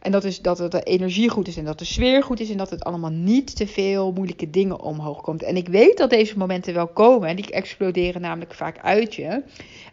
En 0.00 0.12
dat 0.12 0.24
is 0.24 0.40
dat 0.40 0.70
de 0.70 0.82
energie 0.82 1.28
goed 1.28 1.48
is 1.48 1.56
en 1.56 1.64
dat 1.64 1.78
de 1.78 1.84
sfeer 1.84 2.22
goed 2.22 2.40
is 2.40 2.50
en 2.50 2.56
dat 2.56 2.70
het 2.70 2.84
allemaal 2.84 3.10
niet 3.10 3.56
te 3.56 3.66
veel 3.66 4.12
moeilijke 4.12 4.50
dingen 4.50 4.80
omhoog 4.80 5.20
komt. 5.20 5.42
En 5.42 5.56
ik 5.56 5.68
weet 5.68 5.96
dat 5.96 6.10
deze 6.10 6.38
momenten 6.38 6.74
wel 6.74 6.86
komen 6.86 7.28
en 7.28 7.36
die 7.36 7.50
exploderen 7.50 8.20
namelijk 8.20 8.54
vaak 8.54 8.78
uit 8.78 9.14
je. 9.14 9.42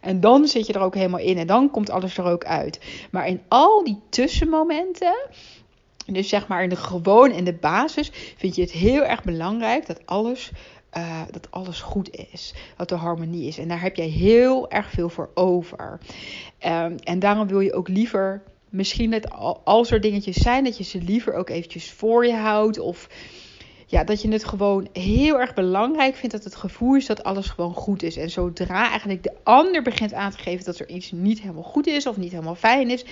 En 0.00 0.20
dan 0.20 0.46
zit 0.46 0.66
je 0.66 0.72
er 0.72 0.80
ook 0.80 0.94
helemaal 0.94 1.20
in 1.20 1.38
en 1.38 1.46
dan 1.46 1.70
komt 1.70 1.90
alles 1.90 2.18
er 2.18 2.24
ook 2.24 2.44
uit. 2.44 2.80
Maar 3.10 3.26
in 3.26 3.40
al 3.48 3.84
die 3.84 3.98
tussenmomenten, 4.08 5.16
dus 6.14 6.28
zeg 6.28 6.46
maar 6.46 6.62
in 6.62 6.68
de 6.68 6.76
gewoon 6.76 7.30
in 7.30 7.44
de 7.44 7.52
basis, 7.52 8.10
vind 8.36 8.54
je 8.54 8.62
het 8.62 8.72
heel 8.72 9.04
erg 9.04 9.22
belangrijk 9.22 9.86
dat 9.86 10.06
alles 10.06 10.50
uh, 10.96 11.22
dat 11.30 11.50
alles 11.50 11.80
goed 11.80 12.10
is. 12.32 12.54
Dat 12.76 12.90
er 12.90 12.96
harmonie 12.96 13.46
is. 13.46 13.58
En 13.58 13.68
daar 13.68 13.80
heb 13.80 13.96
jij 13.96 14.06
heel 14.06 14.70
erg 14.70 14.90
veel 14.90 15.08
voor 15.08 15.30
over. 15.34 15.98
Um, 16.66 16.96
en 16.96 17.18
daarom 17.18 17.48
wil 17.48 17.60
je 17.60 17.72
ook 17.72 17.88
liever 17.88 18.42
misschien 18.68 19.10
dat 19.10 19.30
als 19.64 19.90
er 19.90 20.00
dingetjes 20.00 20.36
zijn, 20.36 20.64
dat 20.64 20.78
je 20.78 20.84
ze 20.84 21.02
liever 21.02 21.34
ook 21.34 21.50
eventjes 21.50 21.90
voor 21.90 22.26
je 22.26 22.34
houdt. 22.34 22.78
Of 22.78 23.08
ja, 23.86 24.04
dat 24.04 24.22
je 24.22 24.28
het 24.28 24.44
gewoon 24.44 24.88
heel 24.92 25.40
erg 25.40 25.54
belangrijk 25.54 26.14
vindt 26.14 26.34
dat 26.34 26.44
het 26.44 26.54
gevoel 26.56 26.96
is 26.96 27.06
dat 27.06 27.22
alles 27.22 27.46
gewoon 27.46 27.74
goed 27.74 28.02
is. 28.02 28.16
En 28.16 28.30
zodra 28.30 28.88
eigenlijk 28.88 29.22
de 29.22 29.34
ander 29.42 29.82
begint 29.82 30.12
aan 30.12 30.30
te 30.30 30.38
geven 30.38 30.64
dat 30.64 30.78
er 30.78 30.88
iets 30.88 31.12
niet 31.12 31.40
helemaal 31.40 31.62
goed 31.62 31.86
is 31.86 32.06
of 32.06 32.16
niet 32.16 32.30
helemaal 32.30 32.54
fijn 32.54 32.90
is. 32.90 33.04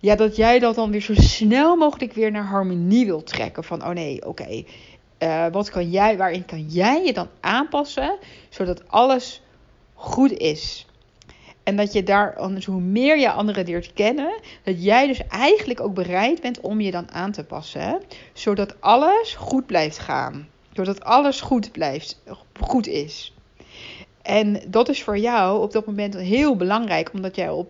Ja, 0.00 0.14
dat 0.14 0.36
jij 0.36 0.58
dat 0.58 0.74
dan 0.74 0.90
weer 0.90 1.00
zo 1.00 1.14
snel 1.14 1.76
mogelijk 1.76 2.12
weer 2.12 2.30
naar 2.30 2.44
harmonie 2.44 3.06
wilt 3.06 3.26
trekken. 3.26 3.64
Van 3.64 3.84
oh 3.84 3.90
nee, 3.90 4.26
oké. 4.26 4.64
Eh, 5.18 5.46
wat 5.52 5.70
kan 5.70 5.90
jij, 5.90 6.16
waarin 6.16 6.44
kan 6.44 6.62
jij 6.62 7.04
je 7.04 7.12
dan 7.12 7.28
aanpassen 7.40 8.18
zodat 8.48 8.88
alles 8.88 9.42
goed 9.94 10.32
is? 10.32 10.86
En 11.62 11.76
dat 11.76 11.92
je 11.92 12.02
daar, 12.02 12.48
dus 12.48 12.64
hoe 12.64 12.80
meer 12.80 13.18
je 13.18 13.30
anderen 13.30 13.64
leert 13.64 13.92
kennen, 13.92 14.40
dat 14.62 14.84
jij 14.84 15.06
dus 15.06 15.26
eigenlijk 15.26 15.80
ook 15.80 15.94
bereid 15.94 16.40
bent 16.40 16.60
om 16.60 16.80
je 16.80 16.90
dan 16.90 17.10
aan 17.10 17.32
te 17.32 17.44
passen. 17.44 18.02
Zodat 18.32 18.80
alles 18.80 19.34
goed 19.34 19.66
blijft 19.66 19.98
gaan. 19.98 20.48
Zodat 20.72 21.04
alles 21.04 21.40
goed 21.40 21.72
blijft, 21.72 22.22
goed 22.60 22.86
is. 22.86 23.34
En 24.22 24.62
dat 24.68 24.88
is 24.88 25.02
voor 25.02 25.18
jou 25.18 25.62
op 25.62 25.72
dat 25.72 25.86
moment 25.86 26.14
heel 26.14 26.56
belangrijk, 26.56 27.12
omdat 27.12 27.36
jij 27.36 27.50
op 27.50 27.68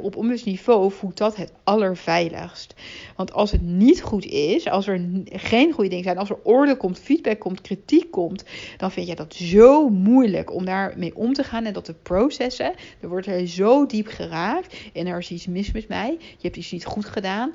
op 0.00 0.16
onbewust 0.16 0.44
niveau 0.44 0.92
voelt 0.92 1.16
dat 1.16 1.36
het 1.36 1.52
allerveiligst. 1.64 2.74
Want 3.16 3.32
als 3.32 3.50
het 3.50 3.62
niet 3.62 4.02
goed 4.02 4.24
is, 4.24 4.68
als 4.68 4.86
er 4.86 5.00
geen 5.24 5.72
goede 5.72 5.88
dingen 5.88 6.04
zijn, 6.04 6.18
als 6.18 6.30
er 6.30 6.42
orde 6.42 6.76
komt, 6.76 6.98
feedback 6.98 7.38
komt, 7.38 7.60
kritiek 7.60 8.10
komt, 8.10 8.44
dan 8.76 8.90
vind 8.90 9.06
je 9.06 9.14
dat 9.14 9.34
zo 9.34 9.88
moeilijk 9.88 10.54
om 10.54 10.64
daarmee 10.64 11.16
om 11.16 11.32
te 11.32 11.44
gaan 11.44 11.64
en 11.64 11.72
dat 11.72 11.84
te 11.84 11.94
processen. 11.94 12.72
Er 13.00 13.08
wordt 13.08 13.26
er 13.26 13.46
zo 13.46 13.86
diep 13.86 14.06
geraakt 14.06 14.76
en 14.92 15.06
er 15.06 15.18
is 15.18 15.30
iets 15.30 15.46
mis 15.46 15.72
met 15.72 15.88
mij. 15.88 16.16
Je 16.18 16.46
hebt 16.46 16.56
iets 16.56 16.72
niet 16.72 16.84
goed 16.84 17.06
gedaan 17.06 17.52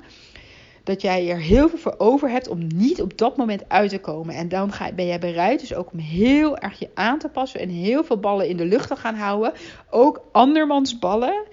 dat 0.86 1.02
jij 1.02 1.30
er 1.30 1.40
heel 1.40 1.68
veel 1.68 1.78
voor 1.78 1.94
over 1.98 2.30
hebt 2.30 2.48
om 2.48 2.66
niet 2.74 3.02
op 3.02 3.18
dat 3.18 3.36
moment 3.36 3.68
uit 3.68 3.90
te 3.90 3.98
komen. 3.98 4.34
En 4.34 4.48
dan 4.48 4.72
ga, 4.72 4.92
ben 4.92 5.06
jij 5.06 5.18
bereid 5.18 5.60
dus 5.60 5.74
ook 5.74 5.92
om 5.92 5.98
heel 5.98 6.58
erg 6.58 6.78
je 6.78 6.88
aan 6.94 7.18
te 7.18 7.28
passen 7.28 7.60
en 7.60 7.68
heel 7.68 8.04
veel 8.04 8.18
ballen 8.18 8.48
in 8.48 8.56
de 8.56 8.64
lucht 8.64 8.88
te 8.88 8.96
gaan 8.96 9.14
houden. 9.14 9.52
Ook 9.90 10.20
andermans 10.32 10.98
ballen 10.98 11.44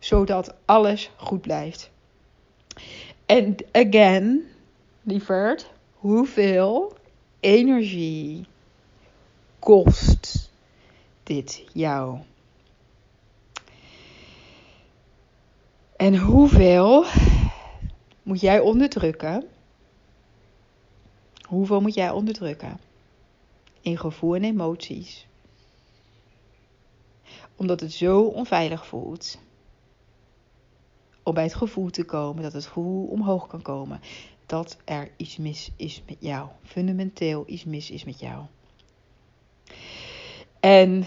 zodat 0.00 0.54
alles 0.64 1.10
goed 1.16 1.40
blijft. 1.40 1.90
En 3.26 3.56
again, 3.72 4.50
lieverd, 5.02 5.70
hoeveel 5.94 6.92
energie 7.40 8.46
kost 9.58 10.50
dit 11.22 11.64
jou? 11.72 12.18
En 15.96 16.16
hoeveel 16.16 17.04
moet 18.22 18.40
jij 18.40 18.60
onderdrukken? 18.60 19.44
Hoeveel 21.48 21.80
moet 21.80 21.94
jij 21.94 22.10
onderdrukken? 22.10 22.80
In 23.80 23.98
gevoel 23.98 24.34
en 24.34 24.44
emoties. 24.44 25.26
Omdat 27.56 27.80
het 27.80 27.92
zo 27.92 28.20
onveilig 28.22 28.86
voelt 28.86 29.38
om 31.30 31.36
bij 31.36 31.44
het 31.44 31.54
gevoel 31.54 31.90
te 31.90 32.04
komen, 32.04 32.42
dat 32.42 32.52
het 32.52 32.66
gevoel 32.66 33.06
omhoog 33.06 33.46
kan 33.46 33.62
komen, 33.62 34.00
dat 34.46 34.76
er 34.84 35.10
iets 35.16 35.36
mis 35.36 35.70
is 35.76 36.02
met 36.06 36.16
jou. 36.18 36.48
Fundamenteel 36.62 37.44
iets 37.46 37.64
mis 37.64 37.90
is 37.90 38.04
met 38.04 38.20
jou. 38.20 38.44
En 40.60 41.04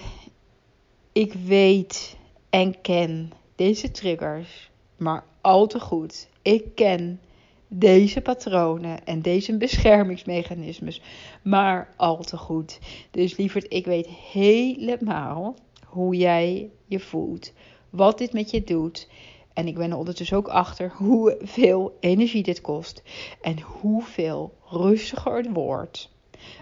ik 1.12 1.34
weet 1.34 2.18
en 2.50 2.82
ken 2.82 3.32
deze 3.56 3.92
triggers 3.92 4.72
maar 4.98 5.24
al 5.42 5.68
te 5.68 5.80
goed. 5.80 6.28
Ik 6.42 6.76
ken 6.76 7.20
deze 7.68 8.22
patronen 8.22 9.06
en 9.06 9.22
deze 9.22 9.58
beschermingsmechanismes 9.58 11.02
maar 11.42 11.94
al 11.96 12.24
te 12.24 12.38
goed. 12.38 12.80
Dus 13.12 13.38
lieverd, 13.38 13.66
ik 13.74 13.86
weet 13.86 14.08
helemaal 14.08 15.56
hoe 15.86 16.16
jij 16.16 16.70
je 16.86 17.00
voelt, 17.00 17.54
wat 17.90 18.18
dit 18.18 18.34
met 18.34 18.52
je 18.52 18.64
doet. 18.64 19.08
En 19.54 19.68
ik 19.68 19.76
ben 19.76 19.92
er 19.92 19.98
ondertussen 19.98 20.38
ook 20.38 20.48
achter 20.48 20.92
hoeveel 20.96 21.98
energie 22.00 22.44
dit 22.44 22.62
kost 22.62 23.04
en 23.42 23.62
hoeveel 23.62 24.58
rustiger 24.70 25.36
het 25.38 25.50
wordt 25.54 26.12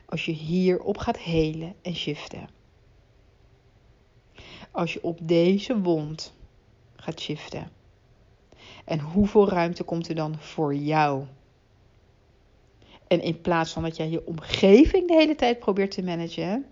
als 0.05 0.25
je 0.25 0.31
hierop 0.31 0.97
gaat 0.97 1.17
helen 1.17 1.75
en 1.81 1.95
shiften. 1.95 2.49
Als 4.71 4.93
je 4.93 5.03
op 5.03 5.19
deze 5.21 5.81
wond 5.81 6.33
gaat 6.95 7.19
shiften. 7.19 7.71
En 8.85 8.99
hoeveel 8.99 9.49
ruimte 9.49 9.83
komt 9.83 10.07
er 10.07 10.15
dan 10.15 10.39
voor 10.39 10.75
jou? 10.75 11.25
En 13.07 13.21
in 13.21 13.41
plaats 13.41 13.71
van 13.71 13.83
dat 13.83 13.97
jij 13.97 14.09
je 14.09 14.25
omgeving 14.25 15.07
de 15.07 15.13
hele 15.13 15.35
tijd 15.35 15.59
probeert 15.59 15.91
te 15.91 16.03
managen, 16.03 16.65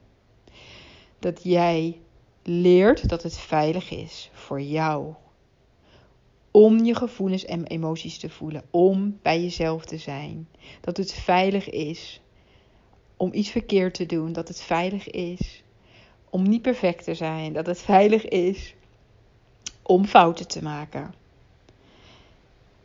dat 1.20 1.44
jij 1.44 2.00
leert 2.44 3.10
dat 3.10 3.24
het 3.24 3.38
veilig 3.38 3.92
is 3.92 4.30
voor 4.34 4.62
jou. 4.62 5.14
Om 6.52 6.84
je 6.84 6.96
gevoelens 6.96 7.46
en 7.46 7.66
emoties 7.66 8.18
te 8.18 8.30
voelen, 8.30 8.64
om 8.72 9.20
bij 9.22 9.42
jezelf 9.42 9.86
te 9.86 9.98
zijn. 9.98 10.48
Dat 10.82 10.98
het 10.98 11.14
veilig 11.14 11.70
is 11.70 12.22
om 13.18 13.34
iets 13.34 13.50
verkeerd 13.50 13.94
te 13.94 14.06
doen, 14.06 14.34
dat 14.34 14.48
het 14.48 14.62
veilig 14.62 15.10
is 15.10 15.64
om 16.30 16.50
niet 16.50 16.62
perfect 16.62 17.04
te 17.04 17.14
zijn, 17.14 17.54
dat 17.54 17.66
het 17.66 17.82
veilig 17.82 18.28
is 18.28 18.76
om 19.82 20.06
fouten 20.06 20.48
te 20.48 20.64
maken. 20.64 21.14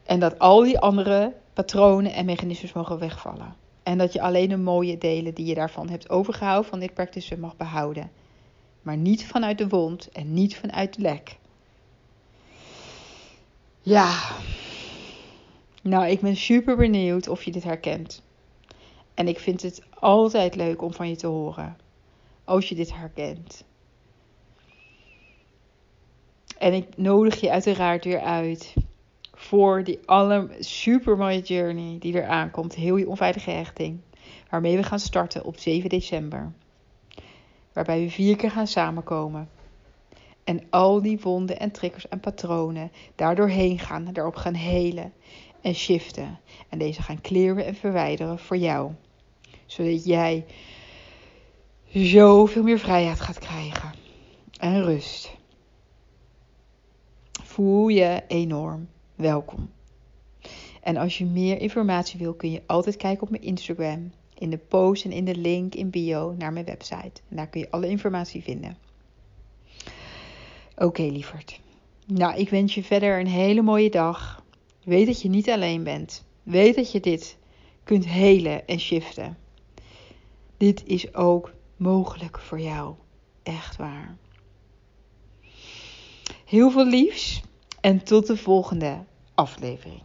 En 0.04 0.21
dat 0.21 0.38
al 0.38 0.62
die 0.62 0.78
andere 0.78 1.35
patronen 1.52 2.12
en 2.12 2.25
mechanismes 2.25 2.73
mogen 2.73 2.99
wegvallen. 2.99 3.54
En 3.83 3.99
dat 3.99 4.12
je 4.12 4.21
alleen 4.21 4.49
de 4.49 4.56
mooie 4.56 4.99
delen 4.99 5.35
die 5.35 5.47
je 5.47 5.54
daarvan 5.54 5.88
hebt 5.88 6.11
overgehouden 6.11 6.71
van 6.71 6.80
dit 6.80 6.94
practice 6.94 7.38
mag 7.38 7.56
behouden. 7.56 8.11
Maar 8.83 8.97
niet 8.97 9.26
vanuit 9.26 9.59
de 9.59 9.68
wond 9.68 10.09
en 10.12 10.35
niet 10.35 10.56
vanuit 10.56 10.94
de 10.94 11.02
lek. 11.02 11.38
Ja. 13.85 14.23
Nou, 15.83 16.07
ik 16.07 16.21
ben 16.21 16.37
super 16.37 16.76
benieuwd 16.76 17.29
of 17.29 17.43
je 17.43 17.50
dit 17.50 17.64
herkent. 17.64 18.23
En 19.14 19.29
ik 19.29 19.38
vind 19.38 19.62
het 19.62 19.83
altijd 19.99 20.55
leuk 20.55 20.83
om 20.83 20.93
van 20.93 21.09
je 21.09 21.17
te 21.17 21.26
horen. 21.26 21.76
Als 22.45 22.69
je 22.69 22.75
dit 22.75 22.95
herkent. 22.95 23.64
En 26.59 26.73
ik 26.73 26.97
nodig 26.97 27.41
je 27.41 27.50
uiteraard 27.50 28.05
weer 28.05 28.21
uit 28.21 28.75
voor 29.33 29.85
die 29.85 29.99
alle 30.05 30.49
super 30.59 31.17
mooie 31.17 31.41
journey 31.41 31.99
die 31.99 32.21
er 32.21 32.29
aankomt. 32.29 32.75
Heel 32.75 32.97
je 32.97 33.09
onveilige 33.09 33.50
hechting. 33.50 34.00
Waarmee 34.50 34.76
we 34.76 34.83
gaan 34.83 34.99
starten 34.99 35.45
op 35.45 35.59
7 35.59 35.88
december. 35.88 36.53
Waarbij 37.73 38.00
we 38.00 38.11
vier 38.11 38.37
keer 38.37 38.50
gaan 38.50 38.67
samenkomen. 38.67 39.49
En 40.45 40.63
al 40.71 41.03
die 41.03 41.21
wonden 41.21 41.59
en 41.59 41.71
triggers 41.71 42.09
en 42.09 42.21
patronen 42.21 42.93
daardoor 43.15 43.49
heen 43.49 43.79
gaan. 43.79 44.13
Daarop 44.13 44.37
gaan 44.37 44.55
helen 44.55 45.13
en 45.61 45.75
shiften. 45.75 46.39
En 46.69 46.79
deze 46.79 47.03
gaan 47.03 47.21
kleren 47.21 47.65
en 47.65 47.75
verwijderen 47.75 48.39
voor 48.39 48.57
jou. 48.57 48.93
Zodat 49.67 50.05
jij 50.05 50.45
zoveel 51.92 52.62
meer 52.62 52.79
vrijheid 52.79 53.21
gaat 53.21 53.38
krijgen. 53.38 53.95
En 54.59 54.83
rust. 54.83 55.37
Voel 57.42 57.88
je 57.88 58.23
enorm 58.29 58.88
welkom. 59.14 59.71
En 60.83 60.97
als 60.97 61.18
je 61.18 61.25
meer 61.25 61.61
informatie 61.61 62.18
wil, 62.18 62.35
kun 62.35 62.51
je 62.51 62.62
altijd 62.66 62.97
kijken 62.97 63.23
op 63.23 63.31
mijn 63.31 63.42
Instagram. 63.42 64.12
In 64.38 64.51
de 64.51 64.59
post 64.59 65.05
en 65.05 65.12
in 65.12 65.25
de 65.25 65.37
link 65.37 65.75
in 65.75 65.90
bio 65.90 66.35
naar 66.38 66.53
mijn 66.53 66.64
website. 66.64 67.21
En 67.29 67.37
daar 67.37 67.49
kun 67.49 67.61
je 67.61 67.71
alle 67.71 67.88
informatie 67.88 68.42
vinden. 68.42 68.77
Oké, 70.77 71.03
lieverd. 71.03 71.61
Nou, 72.07 72.39
ik 72.39 72.49
wens 72.49 72.75
je 72.75 72.83
verder 72.83 73.21
een 73.21 73.27
hele 73.27 73.63
mooie 73.63 73.91
dag. 73.91 74.45
Weet 74.85 75.07
dat 75.07 75.23
je 75.23 75.29
niet 75.29 75.51
alleen 75.51 75.83
bent. 75.83 76.25
Weet 76.43 76.75
dat 76.75 76.93
je 76.93 77.01
dit 77.01 77.37
kunt 77.85 78.07
helen 78.07 78.67
en 78.67 78.81
shiften. 78.81 79.39
Dit 80.57 80.83
is 80.87 81.15
ook 81.15 81.53
mogelijk 81.77 82.39
voor 82.39 82.61
jou. 82.61 82.95
Echt 83.43 83.77
waar. 83.77 84.17
Heel 86.45 86.71
veel 86.71 86.87
liefs 86.87 87.43
en 87.81 88.05
tot 88.05 88.27
de 88.27 88.37
volgende 88.37 89.05
aflevering. 89.35 90.03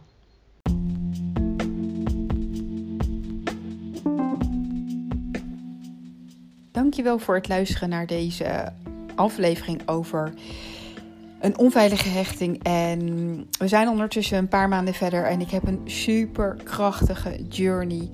Dankjewel 6.72 7.18
voor 7.18 7.34
het 7.34 7.48
luisteren 7.48 7.88
naar 7.88 8.06
deze 8.06 8.72
aflevering 9.20 9.88
over 9.88 10.32
een 11.40 11.58
onveilige 11.58 12.08
hechting. 12.08 12.62
En 12.62 13.00
we 13.58 13.68
zijn 13.68 13.88
ondertussen 13.88 14.38
een 14.38 14.48
paar 14.48 14.68
maanden 14.68 14.94
verder 14.94 15.24
en 15.24 15.40
ik 15.40 15.50
heb 15.50 15.66
een 15.66 15.80
super 15.84 16.56
krachtige 16.64 17.46
journey 17.48 18.10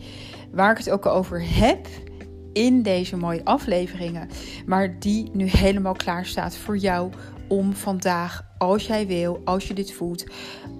waar 0.52 0.70
ik 0.70 0.78
het 0.78 0.90
ook 0.90 1.06
over 1.06 1.42
heb 1.54 1.86
in 2.52 2.82
deze 2.82 3.16
mooie 3.16 3.44
afleveringen, 3.44 4.28
maar 4.66 4.98
die 4.98 5.30
nu 5.32 5.44
helemaal 5.44 5.94
klaar 5.94 6.26
staat 6.26 6.56
voor 6.56 6.76
jou 6.76 7.10
om 7.48 7.72
vandaag, 7.72 8.44
als 8.58 8.86
jij 8.86 9.06
wil, 9.06 9.40
als 9.44 9.68
je 9.68 9.74
dit 9.74 9.92
voelt, 9.92 10.24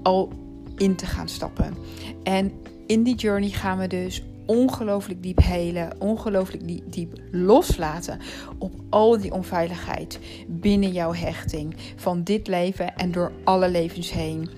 al 0.02 0.32
in 0.76 0.96
te 0.96 1.06
gaan 1.06 1.28
stappen. 1.28 1.76
En 2.22 2.52
in 2.86 3.02
die 3.02 3.14
journey 3.14 3.50
gaan 3.50 3.78
we 3.78 3.86
dus 3.86 4.22
ongelooflijk 4.46 5.22
diep 5.22 5.42
helen, 5.42 6.00
ongelooflijk 6.00 6.92
diep 6.92 7.12
loslaten 7.30 8.18
op 8.58 8.72
al 8.90 9.20
die 9.20 9.32
onveiligheid 9.32 10.18
binnen 10.46 10.92
jouw 10.92 11.12
hechting 11.12 11.74
van 11.96 12.22
dit 12.22 12.46
leven 12.46 12.96
en 12.96 13.12
door 13.12 13.32
alle 13.44 13.68
levens 13.68 14.12
heen. 14.12 14.48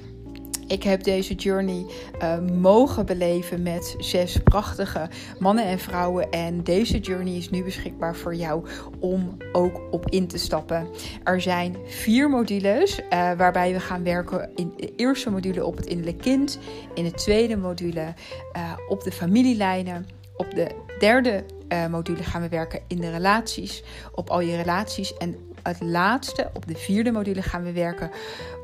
Ik 0.69 0.83
heb 0.83 1.03
deze 1.03 1.35
journey 1.35 1.87
uh, 2.23 2.39
mogen 2.39 3.07
beleven 3.07 3.63
met 3.63 3.95
zes 3.99 4.39
prachtige 4.45 5.09
mannen 5.39 5.65
en 5.65 5.79
vrouwen. 5.79 6.31
En 6.31 6.63
deze 6.63 6.99
journey 6.99 7.37
is 7.37 7.51
nu 7.51 7.65
beschikbaar 7.65 8.17
voor 8.17 8.35
jou 8.35 8.67
om 9.01 9.37
ook 9.53 9.81
op 9.91 10.11
in 10.11 10.27
te 10.27 10.39
stappen. 10.39 10.89
Er 11.25 11.41
zijn 11.41 11.77
vier 11.87 12.31
modules 12.31 12.99
uh, 12.99 13.07
waarbij 13.11 13.73
we 13.73 13.81
gaan 13.81 14.03
werken 14.03 14.51
in 14.55 14.73
de 14.77 14.95
eerste 14.95 15.31
module 15.31 15.65
op 15.65 15.77
het 15.77 15.87
innerlijk 15.87 16.19
kind. 16.19 16.59
In 16.95 17.05
de 17.05 17.13
tweede 17.13 17.57
module 17.57 18.15
uh, 18.57 18.73
op 18.89 19.03
de 19.03 19.13
familielijnen. 19.13 20.07
Op 20.37 20.55
de 20.55 20.71
derde 20.99 21.45
module 21.91 22.23
gaan 22.23 22.43
we 22.43 22.49
werken 22.49 22.81
in 22.87 23.01
de 23.01 23.11
relaties. 23.11 23.85
Op 24.13 24.31
al 24.31 24.41
je 24.41 24.57
relaties. 24.57 25.17
En 25.17 25.48
het 25.69 25.81
laatste, 25.81 26.51
op 26.55 26.67
de 26.67 26.77
vierde 26.77 27.11
module, 27.11 27.43
gaan 27.43 27.65
we 27.65 27.73
werken 27.73 28.11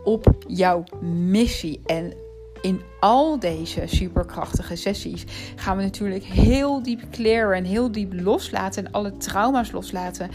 op 0.05 0.35
jouw 0.47 0.85
missie. 1.01 1.81
En 1.87 2.13
in 2.65 2.81
al 3.01 3.39
deze 3.39 3.83
superkrachtige 3.87 4.77
sessies 4.77 5.25
gaan 5.57 5.77
we 5.77 5.83
natuurlijk 5.83 6.25
heel 6.25 6.83
diep 6.83 7.01
clearen 7.11 7.57
en 7.57 7.65
heel 7.65 7.93
diep 7.93 8.13
loslaten 8.13 8.85
en 8.85 8.93
alle 8.93 9.17
trauma's 9.17 9.71
loslaten 9.71 10.31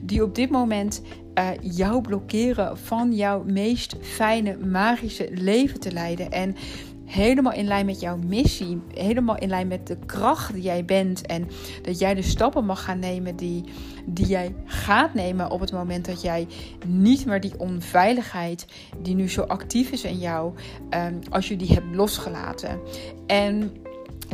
die 0.00 0.22
op 0.22 0.34
dit 0.34 0.50
moment 0.50 1.02
uh, 1.34 1.48
jou 1.60 2.00
blokkeren 2.00 2.78
van 2.78 3.12
jouw 3.12 3.42
meest 3.44 3.96
fijne 4.00 4.56
magische 4.56 5.28
leven 5.30 5.80
te 5.80 5.92
leiden. 5.92 6.30
En 6.30 6.56
helemaal 7.04 7.52
in 7.52 7.66
lijn 7.66 7.86
met 7.86 8.00
jouw 8.00 8.16
missie, 8.26 8.80
helemaal 8.94 9.38
in 9.38 9.48
lijn 9.48 9.68
met 9.68 9.86
de 9.86 9.96
kracht 10.06 10.52
die 10.52 10.62
jij 10.62 10.84
bent 10.84 11.26
en 11.26 11.48
dat 11.82 11.98
jij 11.98 12.14
de 12.14 12.22
stappen 12.22 12.64
mag 12.64 12.84
gaan 12.84 12.98
nemen 12.98 13.36
die, 13.36 13.64
die 14.04 14.26
jij 14.26 14.54
gaat 14.64 15.14
nemen 15.14 15.50
op 15.50 15.60
het 15.60 15.72
moment 15.72 16.04
dat 16.04 16.22
jij 16.22 16.46
niet 16.86 17.26
meer 17.26 17.40
die 17.40 17.58
onveiligheid 17.58 18.66
die 19.02 19.14
nu 19.14 19.28
zo 19.28 19.42
actief 19.42 19.90
is 19.90 20.04
in 20.04 20.18
jou, 20.18 20.52
um, 20.90 21.18
als 21.30 21.48
je 21.48 21.56
die 21.56 21.72
hebt 21.72 21.94
losgelaten. 21.94 22.80
En 23.26 23.72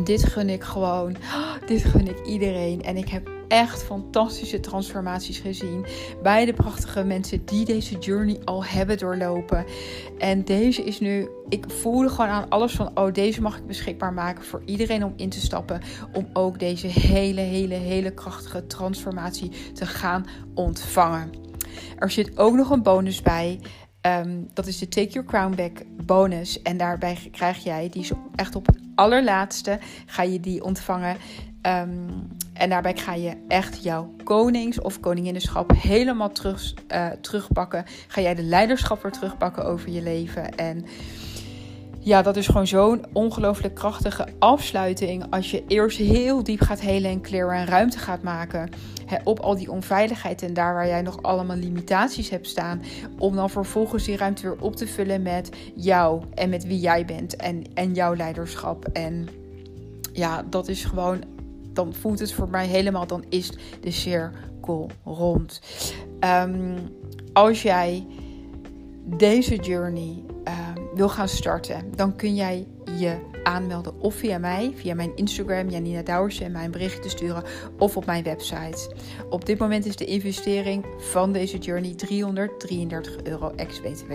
dit 0.04 0.24
gun 0.24 0.48
ik 0.48 0.62
gewoon, 0.62 1.16
dit 1.66 1.84
gun 1.84 2.08
ik 2.08 2.26
iedereen 2.26 2.82
en 2.82 2.96
ik 2.96 3.08
heb 3.08 3.30
echt 3.48 3.82
fantastische 3.82 4.60
transformaties 4.60 5.38
gezien 5.38 5.86
bij 6.22 6.44
de 6.44 6.52
prachtige 6.52 7.04
mensen 7.04 7.44
die 7.44 7.64
deze 7.64 7.98
journey 7.98 8.40
al 8.44 8.64
hebben 8.64 8.98
doorlopen. 8.98 9.64
En 10.18 10.44
deze 10.44 10.84
is 10.84 11.00
nu, 11.00 11.28
ik 11.48 11.64
voelde 11.70 12.08
gewoon 12.08 12.30
aan 12.30 12.48
alles 12.48 12.72
van, 12.72 12.98
oh 12.98 13.12
deze 13.12 13.42
mag 13.42 13.56
ik 13.56 13.66
beschikbaar 13.66 14.12
maken 14.12 14.44
voor 14.44 14.62
iedereen 14.64 15.04
om 15.04 15.12
in 15.16 15.28
te 15.28 15.40
stappen. 15.40 15.80
Om 16.12 16.28
ook 16.32 16.58
deze 16.58 16.86
hele, 16.86 17.40
hele, 17.40 17.74
hele 17.74 18.10
krachtige 18.10 18.66
transformatie 18.66 19.50
te 19.72 19.86
gaan 19.86 20.26
ontvangen. 20.54 21.30
Er 21.98 22.10
zit 22.10 22.38
ook 22.38 22.54
nog 22.54 22.70
een 22.70 22.82
bonus 22.82 23.22
bij. 23.22 23.60
Ehm, 24.00 24.40
dat 24.54 24.66
is 24.66 24.78
de 24.78 24.88
Take 24.88 25.08
Your 25.08 25.28
Crown 25.28 25.54
Back 25.54 25.82
bonus. 26.06 26.62
En 26.62 26.76
daarbij 26.76 27.28
krijg 27.30 27.64
jij, 27.64 27.88
die 27.88 28.02
is 28.02 28.12
echt 28.34 28.54
op 28.54 28.66
het 28.66 28.87
allerlaatste, 28.98 29.78
ga 30.06 30.22
je 30.22 30.40
die 30.40 30.64
ontvangen. 30.64 31.16
Um, 31.62 32.26
en 32.52 32.68
daarbij 32.68 32.96
ga 32.96 33.14
je 33.14 33.36
echt 33.48 33.82
jouw 33.82 34.14
konings- 34.24 34.80
of 34.80 35.00
koninginnenschap 35.00 35.72
helemaal 35.76 36.32
terug, 36.32 36.74
uh, 36.92 37.06
terugpakken. 37.20 37.84
Ga 38.08 38.20
jij 38.20 38.34
de 38.34 38.42
leiderschap 38.42 39.02
weer 39.02 39.12
terugpakken 39.12 39.64
over 39.64 39.90
je 39.90 40.02
leven. 40.02 40.54
En 40.54 40.84
ja, 42.00 42.22
dat 42.22 42.36
is 42.36 42.46
gewoon 42.46 42.66
zo'n 42.66 43.04
ongelooflijk 43.12 43.74
krachtige 43.74 44.26
afsluiting. 44.38 45.26
Als 45.30 45.50
je 45.50 45.64
eerst 45.66 45.98
heel 45.98 46.42
diep 46.42 46.60
gaat 46.60 46.80
helen 46.80 47.10
en 47.10 47.20
kleren 47.20 47.54
en 47.54 47.66
ruimte 47.66 47.98
gaat 47.98 48.22
maken. 48.22 48.70
op 49.24 49.40
al 49.40 49.56
die 49.56 49.70
onveiligheid 49.70 50.42
en 50.42 50.54
daar 50.54 50.74
waar 50.74 50.86
jij 50.86 51.02
nog 51.02 51.22
allemaal 51.22 51.56
limitaties 51.56 52.30
hebt 52.30 52.46
staan. 52.46 52.82
Om 53.18 53.34
dan 53.34 53.50
vervolgens 53.50 54.04
die 54.04 54.16
ruimte 54.16 54.42
weer 54.42 54.60
op 54.60 54.76
te 54.76 54.86
vullen 54.86 55.22
met 55.22 55.50
jou 55.74 56.22
en 56.34 56.48
met 56.48 56.66
wie 56.66 56.80
jij 56.80 57.04
bent. 57.04 57.36
En, 57.36 57.64
en 57.74 57.94
jouw 57.94 58.14
leiderschap. 58.14 58.84
En 58.92 59.28
ja, 60.12 60.44
dat 60.50 60.68
is 60.68 60.84
gewoon. 60.84 61.22
Dan 61.72 61.94
voelt 61.94 62.18
het 62.18 62.32
voor 62.32 62.48
mij 62.48 62.66
helemaal. 62.66 63.06
Dan 63.06 63.24
is 63.28 63.52
de 63.80 63.90
cirkel 63.90 64.90
rond. 65.04 65.60
Ehm, 66.20 66.78
als 67.32 67.62
jij 67.62 68.06
deze 69.04 69.56
journey 69.56 70.24
wil 70.94 71.08
gaan 71.08 71.28
starten, 71.28 71.92
dan 71.96 72.16
kun 72.16 72.34
jij 72.34 72.66
je 72.98 73.18
aanmelden 73.42 74.00
of 74.00 74.14
via 74.14 74.38
mij, 74.38 74.72
via 74.76 74.94
mijn 74.94 75.16
Instagram, 75.16 75.68
Janina 75.68 76.02
Douwers, 76.02 76.40
en 76.40 76.52
mijn 76.52 76.70
bericht 76.70 77.02
te 77.02 77.08
sturen 77.08 77.42
of 77.78 77.96
op 77.96 78.06
mijn 78.06 78.24
website. 78.24 78.94
Op 79.30 79.46
dit 79.46 79.58
moment 79.58 79.86
is 79.86 79.96
de 79.96 80.04
investering 80.04 80.86
van 80.98 81.32
deze 81.32 81.58
journey 81.58 81.94
333 81.94 83.22
euro 83.22 83.52
ex-BTW. 83.56 84.12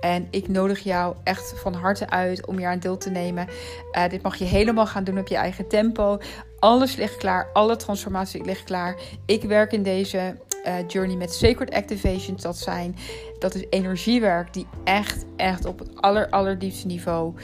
En 0.00 0.28
ik 0.30 0.48
nodig 0.48 0.80
jou 0.80 1.16
echt 1.24 1.54
van 1.56 1.74
harte 1.74 2.10
uit 2.10 2.46
om 2.46 2.56
hier 2.56 2.68
aan 2.68 2.78
deel 2.78 2.96
te 2.96 3.10
nemen. 3.10 3.48
Uh, 3.92 4.08
dit 4.08 4.22
mag 4.22 4.36
je 4.36 4.44
helemaal 4.44 4.86
gaan 4.86 5.04
doen 5.04 5.18
op 5.18 5.28
je 5.28 5.36
eigen 5.36 5.68
tempo. 5.68 6.18
Alles 6.58 6.96
ligt 6.96 7.16
klaar, 7.16 7.50
alle 7.52 7.76
transformatie 7.76 8.44
ligt 8.44 8.64
klaar. 8.64 8.96
Ik 9.26 9.42
werk 9.42 9.72
in 9.72 9.82
deze 9.82 10.36
uh, 10.66 10.74
journey 10.88 11.16
met 11.16 11.34
Sacred 11.34 11.70
Activations. 11.74 12.42
Dat 12.42 12.58
zijn, 12.58 12.96
dat 13.38 13.54
is 13.54 13.64
energiewerk 13.70 14.52
die 14.52 14.66
echt, 14.84 15.24
echt 15.36 15.64
op 15.64 15.78
het 15.78 16.00
aller, 16.00 16.30
allerdiepste 16.30 16.86
niveau 16.86 17.34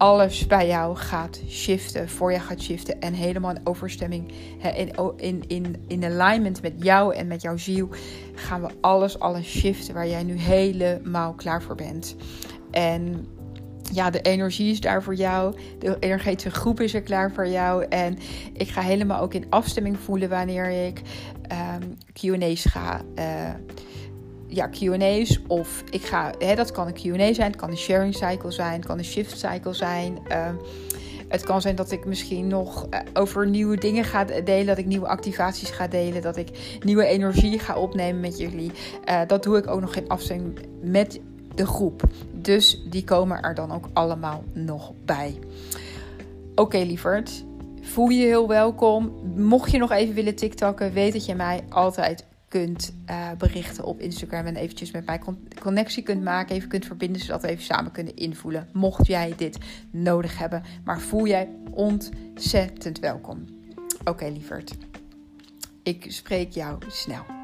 alles 0.00 0.46
bij 0.46 0.66
jou 0.66 0.96
gaat 0.96 1.40
shiften, 1.48 2.08
voor 2.08 2.32
je 2.32 2.38
gaat 2.38 2.60
shiften 2.60 3.00
en 3.00 3.12
helemaal 3.12 3.50
in 3.50 3.60
overstemming, 3.64 4.32
in, 4.76 4.90
in, 5.16 5.44
in, 5.46 5.84
in 5.86 6.04
alignment 6.04 6.62
met 6.62 6.72
jou 6.78 7.14
en 7.14 7.26
met 7.26 7.42
jouw 7.42 7.56
ziel, 7.56 7.88
gaan 8.34 8.62
we 8.62 8.68
alles, 8.80 9.18
alles 9.18 9.46
shiften 9.46 9.94
waar 9.94 10.08
jij 10.08 10.22
nu 10.22 10.38
helemaal 10.38 11.32
klaar 11.34 11.62
voor 11.62 11.74
bent. 11.74 12.16
En 12.70 13.26
ja, 13.92 14.10
de 14.10 14.20
energie 14.20 14.70
is 14.70 14.80
daar 14.80 15.02
voor 15.02 15.14
jou. 15.14 15.54
De 15.78 15.96
energetische 15.98 16.50
groep 16.50 16.80
is 16.80 16.94
er 16.94 17.02
klaar 17.02 17.32
voor 17.32 17.48
jou. 17.48 17.84
En 17.84 18.18
ik 18.52 18.68
ga 18.68 18.80
helemaal 18.80 19.20
ook 19.20 19.34
in 19.34 19.46
afstemming 19.50 19.98
voelen 19.98 20.28
wanneer 20.28 20.86
ik 20.86 21.02
um, 21.52 21.96
QA's 22.12 22.64
ga. 22.64 23.00
Uh, 23.18 23.54
ja, 24.46 24.68
QA's. 24.68 25.40
Of 25.46 25.82
ik 25.90 26.02
ga, 26.02 26.32
hè, 26.38 26.54
dat 26.54 26.70
kan 26.70 26.86
een 26.86 26.94
QA 26.94 27.34
zijn, 27.34 27.50
het 27.50 27.60
kan 27.60 27.70
een 27.70 27.76
sharing 27.76 28.14
cycle 28.14 28.50
zijn, 28.50 28.72
het 28.72 28.86
kan 28.86 28.98
een 28.98 29.04
shift 29.04 29.38
cycle 29.38 29.74
zijn. 29.74 30.18
Uh, 30.28 30.48
het 31.28 31.42
kan 31.42 31.60
zijn 31.60 31.74
dat 31.74 31.90
ik 31.90 32.04
misschien 32.04 32.46
nog 32.46 32.86
eh, 32.88 33.00
over 33.14 33.46
nieuwe 33.46 33.76
dingen 33.76 34.04
ga 34.04 34.24
delen, 34.24 34.66
dat 34.66 34.78
ik 34.78 34.86
nieuwe 34.86 35.08
activaties 35.08 35.70
ga 35.70 35.88
delen, 35.88 36.22
dat 36.22 36.36
ik 36.36 36.78
nieuwe 36.84 37.04
energie 37.04 37.58
ga 37.58 37.76
opnemen 37.76 38.20
met 38.20 38.38
jullie. 38.38 38.70
Uh, 39.08 39.20
dat 39.26 39.42
doe 39.42 39.58
ik 39.58 39.66
ook 39.66 39.80
nog 39.80 39.96
in 39.96 40.08
afstemming 40.08 40.58
met 40.82 41.20
de 41.54 41.66
groep. 41.66 42.02
Dus 42.32 42.82
die 42.86 43.04
komen 43.04 43.42
er 43.42 43.54
dan 43.54 43.72
ook 43.72 43.88
allemaal 43.92 44.44
nog 44.52 44.92
bij. 45.04 45.38
Oké, 46.50 46.60
okay, 46.60 46.84
lieverd. 46.84 47.44
Voel 47.80 48.08
je 48.08 48.26
heel 48.26 48.48
welkom. 48.48 49.12
Mocht 49.36 49.70
je 49.70 49.78
nog 49.78 49.90
even 49.90 50.14
willen 50.14 50.34
TikTokken, 50.34 50.92
weet 50.92 51.12
dat 51.12 51.26
je 51.26 51.34
mij 51.34 51.64
altijd 51.68 52.24
kunt 52.48 52.94
uh, 53.10 53.30
berichten 53.38 53.84
op 53.84 54.00
Instagram 54.00 54.46
en 54.46 54.56
eventjes 54.56 54.90
met 54.90 55.06
mij 55.06 55.20
connectie 55.60 56.02
kunt 56.02 56.22
maken, 56.22 56.54
even 56.54 56.68
kunt 56.68 56.86
verbinden, 56.86 57.22
zodat 57.22 57.42
we 57.42 57.48
even 57.48 57.64
samen 57.64 57.92
kunnen 57.92 58.16
invoelen. 58.16 58.68
Mocht 58.72 59.06
jij 59.06 59.32
dit 59.36 59.58
nodig 59.90 60.38
hebben, 60.38 60.62
maar 60.84 61.00
voel 61.00 61.26
jij 61.26 61.48
ontzettend 61.70 62.98
welkom. 62.98 63.44
Oké, 64.04 64.28
lieverd. 64.28 64.74
Ik 65.82 66.04
spreek 66.08 66.52
jou 66.52 66.78
snel. 66.88 67.39